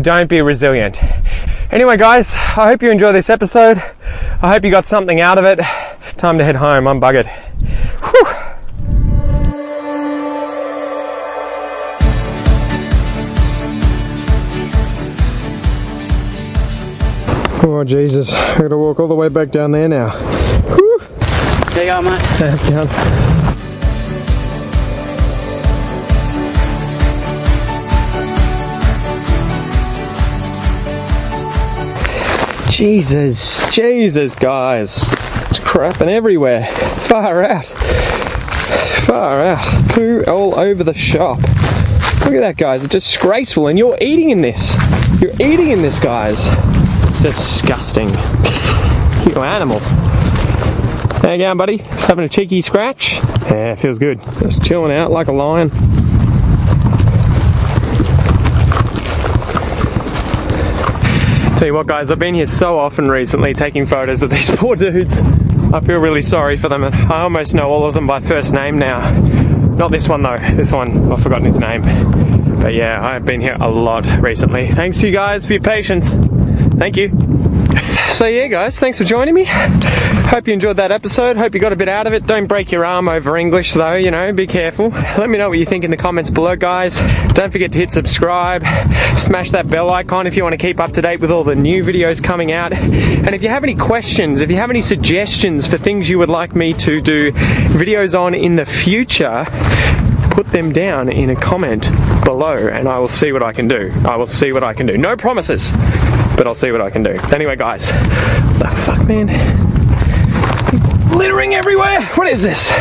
don't 0.00 0.28
be 0.28 0.40
resilient. 0.40 0.98
Anyway, 1.70 1.96
guys, 1.96 2.32
I 2.34 2.68
hope 2.68 2.82
you 2.82 2.90
enjoy 2.90 3.12
this 3.12 3.28
episode. 3.28 3.78
I 4.40 4.50
hope 4.50 4.64
you 4.64 4.70
got 4.70 4.86
something 4.86 5.20
out 5.20 5.38
of 5.38 5.44
it. 5.44 5.60
Time 6.16 6.38
to 6.38 6.44
head 6.44 6.56
home. 6.56 6.88
I'm 6.88 7.00
buggered. 7.00 7.28
Whew. 8.00 8.26
Oh 17.64 17.84
Jesus, 17.84 18.32
I 18.32 18.58
gotta 18.58 18.76
walk 18.76 18.98
all 18.98 19.08
the 19.08 19.14
way 19.14 19.28
back 19.28 19.50
down 19.50 19.70
there 19.70 19.88
now. 19.88 20.18
Whew. 20.62 20.98
There 21.74 21.84
you 21.84 21.92
go, 21.92 22.02
mate. 22.02 22.20
That's 22.38 22.64
gone. 22.64 23.31
Jesus, 32.82 33.62
Jesus, 33.70 34.34
guys. 34.34 35.02
It's 35.02 35.60
crapping 35.60 36.08
everywhere. 36.08 36.66
Far 37.06 37.44
out. 37.44 37.66
Far 39.06 39.40
out. 39.40 39.90
Poo 39.90 40.24
all 40.26 40.58
over 40.58 40.82
the 40.82 40.92
shop. 40.92 41.38
Look 41.38 42.34
at 42.34 42.40
that, 42.40 42.56
guys. 42.56 42.82
It's 42.82 42.90
disgraceful. 42.90 43.68
And 43.68 43.78
you're 43.78 43.96
eating 44.00 44.30
in 44.30 44.42
this. 44.42 44.74
You're 45.22 45.30
eating 45.40 45.70
in 45.70 45.82
this, 45.82 46.00
guys. 46.00 46.42
Disgusting. 47.22 48.08
you 48.08 49.36
animals. 49.36 49.84
How 49.84 51.30
you 51.30 51.38
going, 51.38 51.56
buddy? 51.56 51.78
Just 51.78 52.06
having 52.08 52.24
a 52.24 52.28
cheeky 52.28 52.62
scratch? 52.62 53.12
Yeah, 53.12 53.76
feels 53.76 54.00
good. 54.00 54.20
Just 54.40 54.60
chilling 54.64 54.90
out 54.90 55.12
like 55.12 55.28
a 55.28 55.32
lion. 55.32 55.70
Tell 61.62 61.68
you 61.68 61.74
what, 61.74 61.86
guys, 61.86 62.10
I've 62.10 62.18
been 62.18 62.34
here 62.34 62.46
so 62.46 62.76
often 62.76 63.08
recently 63.08 63.54
taking 63.54 63.86
photos 63.86 64.20
of 64.24 64.30
these 64.30 64.50
poor 64.56 64.74
dudes. 64.74 65.16
I 65.72 65.78
feel 65.78 65.98
really 65.98 66.20
sorry 66.20 66.56
for 66.56 66.68
them, 66.68 66.82
and 66.82 66.92
I 66.92 67.22
almost 67.22 67.54
know 67.54 67.68
all 67.70 67.86
of 67.86 67.94
them 67.94 68.04
by 68.04 68.18
first 68.18 68.52
name 68.52 68.80
now. 68.80 69.12
Not 69.76 69.92
this 69.92 70.08
one 70.08 70.22
though. 70.22 70.38
This 70.38 70.72
one, 70.72 71.12
I've 71.12 71.22
forgotten 71.22 71.44
his 71.44 71.60
name. 71.60 71.82
But 72.60 72.74
yeah, 72.74 73.00
I've 73.00 73.24
been 73.24 73.40
here 73.40 73.56
a 73.60 73.70
lot 73.70 74.04
recently. 74.20 74.72
Thanks 74.72 74.98
to 75.02 75.06
you 75.06 75.12
guys 75.12 75.46
for 75.46 75.52
your 75.52 75.62
patience. 75.62 76.14
Thank 76.80 76.96
you. 76.96 77.51
So 78.12 78.26
yeah, 78.26 78.46
guys, 78.46 78.78
thanks 78.78 78.98
for 78.98 79.04
joining 79.04 79.34
me. 79.34 79.44
Hope 79.46 80.46
you 80.46 80.52
enjoyed 80.52 80.76
that 80.76 80.92
episode. 80.92 81.36
Hope 81.36 81.54
you 81.54 81.60
got 81.60 81.72
a 81.72 81.76
bit 81.76 81.88
out 81.88 82.06
of 82.06 82.12
it. 82.12 82.26
Don't 82.26 82.46
break 82.46 82.70
your 82.70 82.84
arm 82.84 83.08
over 83.08 83.36
English 83.36 83.74
though, 83.74 83.94
you 83.94 84.10
know, 84.10 84.32
be 84.32 84.46
careful. 84.46 84.88
Let 84.90 85.28
me 85.28 85.38
know 85.38 85.48
what 85.48 85.58
you 85.58 85.66
think 85.66 85.84
in 85.84 85.90
the 85.90 85.96
comments 85.96 86.30
below, 86.30 86.56
guys. 86.56 86.96
Don't 87.32 87.50
forget 87.50 87.72
to 87.72 87.78
hit 87.78 87.90
subscribe. 87.90 88.62
Smash 89.16 89.50
that 89.52 89.68
bell 89.68 89.90
icon 89.90 90.26
if 90.26 90.36
you 90.36 90.42
want 90.42 90.52
to 90.52 90.58
keep 90.58 90.78
up 90.78 90.92
to 90.92 91.02
date 91.02 91.20
with 91.20 91.30
all 91.30 91.44
the 91.44 91.54
new 91.54 91.82
videos 91.82 92.22
coming 92.22 92.52
out. 92.52 92.72
And 92.72 93.34
if 93.34 93.42
you 93.42 93.48
have 93.48 93.64
any 93.64 93.74
questions, 93.74 94.40
if 94.40 94.50
you 94.50 94.56
have 94.56 94.70
any 94.70 94.82
suggestions 94.82 95.66
for 95.66 95.78
things 95.78 96.08
you 96.08 96.18
would 96.18 96.30
like 96.30 96.54
me 96.54 96.72
to 96.74 97.00
do 97.00 97.32
videos 97.32 98.18
on 98.18 98.34
in 98.34 98.56
the 98.56 98.66
future, 98.66 99.46
put 100.30 100.46
them 100.52 100.72
down 100.72 101.10
in 101.10 101.28
a 101.30 101.36
comment 101.36 101.90
below 102.24 102.54
and 102.54 102.88
I 102.88 102.98
will 102.98 103.08
see 103.08 103.32
what 103.32 103.42
I 103.42 103.52
can 103.52 103.68
do. 103.68 103.92
I 104.04 104.16
will 104.16 104.26
see 104.26 104.52
what 104.52 104.64
I 104.64 104.72
can 104.72 104.86
do. 104.86 104.96
No 104.96 105.16
promises, 105.16 105.70
but 106.42 106.48
I'll 106.48 106.56
see 106.56 106.72
what 106.72 106.80
I 106.80 106.90
can 106.90 107.04
do. 107.04 107.12
Anyway, 107.32 107.54
guys, 107.54 107.86
the 107.86 108.68
fuck, 108.84 109.06
man? 109.06 109.28
Littering 111.16 111.54
everywhere? 111.54 112.04
What 112.16 112.26
is 112.26 112.42
this? 112.42 112.72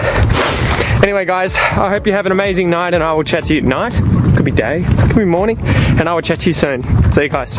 Anyway, 1.03 1.25
guys, 1.25 1.55
I 1.55 1.91
hope 1.91 2.07
you 2.07 2.13
have 2.13 2.25
an 2.25 2.31
amazing 2.31 2.71
night 2.71 2.95
and 2.95 3.03
I 3.03 3.13
will 3.13 3.23
chat 3.23 3.45
to 3.45 3.53
you 3.53 3.61
tonight. 3.61 3.93
Could 4.35 4.45
be 4.45 4.51
day, 4.51 4.83
could 5.09 5.15
be 5.15 5.25
morning, 5.25 5.59
and 5.59 6.09
I 6.09 6.15
will 6.15 6.23
chat 6.23 6.39
to 6.39 6.49
you 6.49 6.55
soon. 6.55 6.81
See 7.13 7.21
you 7.21 7.29
guys. 7.29 7.57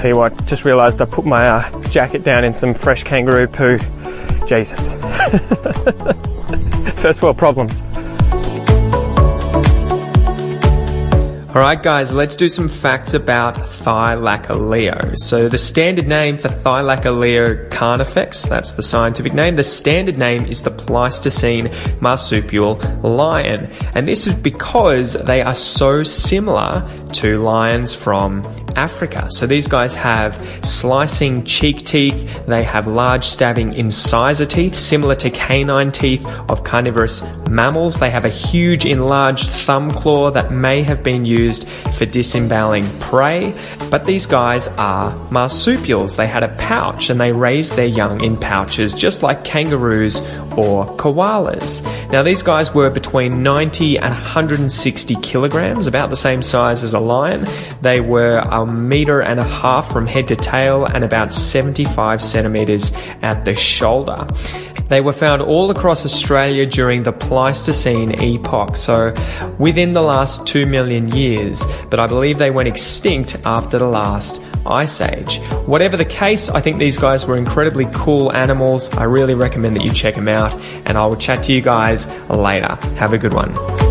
Tell 0.00 0.08
you 0.08 0.16
what, 0.16 0.46
just 0.46 0.64
realised 0.64 1.02
I 1.02 1.04
put 1.04 1.26
my 1.26 1.46
uh, 1.46 1.82
jacket 1.90 2.24
down 2.24 2.42
in 2.42 2.54
some 2.54 2.72
fresh 2.72 3.04
kangaroo 3.04 3.48
poo. 3.48 3.76
Jesus. 4.46 4.94
First 7.02 7.22
world 7.22 7.36
problems. 7.36 7.82
Alright 11.56 11.82
guys, 11.82 12.12
let's 12.12 12.36
do 12.36 12.50
some 12.50 12.68
facts 12.68 13.14
about 13.14 13.54
Thylacoleo. 13.54 15.16
So 15.16 15.48
the 15.48 15.56
standard 15.56 16.06
name 16.06 16.36
for 16.36 16.48
Thylacoleo 16.48 17.70
carnifex, 17.70 18.42
that's 18.42 18.74
the 18.74 18.82
scientific 18.82 19.32
name, 19.32 19.56
the 19.56 19.64
standard 19.64 20.18
name 20.18 20.44
is 20.44 20.64
the 20.64 20.70
Pleistocene 20.70 21.70
marsupial 22.02 22.74
lion. 23.02 23.70
And 23.94 24.06
this 24.06 24.26
is 24.26 24.34
because 24.34 25.14
they 25.14 25.40
are 25.40 25.54
so 25.54 26.02
similar 26.02 26.86
to 27.16 27.38
lions 27.38 27.94
from 27.94 28.44
Africa. 28.76 29.26
So 29.30 29.46
these 29.46 29.66
guys 29.66 29.94
have 29.94 30.36
slicing 30.62 31.44
cheek 31.44 31.78
teeth, 31.78 32.46
they 32.46 32.62
have 32.62 32.86
large 32.86 33.24
stabbing 33.24 33.72
incisor 33.72 34.46
teeth, 34.46 34.76
similar 34.76 35.14
to 35.16 35.30
canine 35.30 35.92
teeth 35.92 36.26
of 36.48 36.62
carnivorous 36.62 37.22
mammals. 37.48 37.98
They 37.98 38.10
have 38.10 38.24
a 38.24 38.30
huge 38.30 38.84
enlarged 38.84 39.48
thumb 39.48 39.90
claw 39.90 40.30
that 40.32 40.52
may 40.52 40.82
have 40.82 41.02
been 41.02 41.24
used 41.24 41.66
for 41.94 42.04
disemboweling 42.04 42.86
prey. 43.00 43.54
But 43.90 44.04
these 44.04 44.26
guys 44.26 44.68
are 44.76 45.16
marsupials. 45.30 46.16
They 46.16 46.26
had 46.26 46.44
a 46.44 46.54
pouch 46.56 47.08
and 47.08 47.20
they 47.20 47.32
raised 47.32 47.76
their 47.76 47.86
young 47.86 48.22
in 48.22 48.36
pouches, 48.36 48.92
just 48.92 49.22
like 49.22 49.44
kangaroos 49.44 50.20
or 50.56 50.86
koalas. 50.96 51.84
Now, 52.10 52.22
these 52.22 52.42
guys 52.42 52.74
were 52.74 52.90
between 52.90 53.42
90 53.42 53.98
and 53.98 54.12
160 54.12 55.14
kilograms, 55.16 55.86
about 55.86 56.10
the 56.10 56.16
same 56.16 56.42
size 56.42 56.82
as 56.82 56.94
a 56.94 57.00
lion. 57.00 57.46
They 57.82 58.00
were 58.00 58.38
a 58.38 58.66
metre 58.66 59.20
and 59.20 59.40
a 59.40 59.44
half 59.44 59.90
from 59.90 60.06
head 60.06 60.28
to 60.28 60.36
tail 60.36 60.84
and 60.84 61.04
about 61.04 61.32
75 61.32 62.22
centimetres 62.22 62.92
at 63.22 63.44
the 63.44 63.54
shoulder. 63.54 64.26
They 64.88 65.00
were 65.00 65.12
found 65.12 65.42
all 65.42 65.70
across 65.72 66.04
Australia 66.04 66.64
during 66.64 67.02
the 67.02 67.12
Pleistocene 67.12 68.20
epoch, 68.20 68.76
so 68.76 69.12
within 69.58 69.94
the 69.94 70.02
last 70.02 70.46
2 70.46 70.64
million 70.64 71.08
years, 71.08 71.66
but 71.90 71.98
I 71.98 72.06
believe 72.06 72.38
they 72.38 72.52
went 72.52 72.68
extinct 72.68 73.36
after 73.44 73.78
the 73.78 73.88
last 73.88 74.40
ice 74.66 75.00
age. 75.00 75.40
Whatever 75.66 75.96
the 75.96 76.04
case, 76.04 76.48
I 76.48 76.60
think 76.60 76.78
these 76.78 76.98
guys 76.98 77.26
were 77.26 77.36
incredibly 77.36 77.86
cool 77.92 78.32
animals. 78.32 78.90
I 78.90 79.04
really 79.04 79.34
recommend 79.34 79.76
that 79.76 79.84
you 79.84 79.90
check 79.90 80.14
them 80.14 80.28
out, 80.28 80.54
and 80.84 80.98
I 80.98 81.06
will 81.06 81.16
chat 81.16 81.42
to 81.44 81.52
you 81.52 81.62
guys 81.62 82.08
later. 82.28 82.74
Have 82.96 83.12
a 83.12 83.18
good 83.18 83.34
one. 83.34 83.85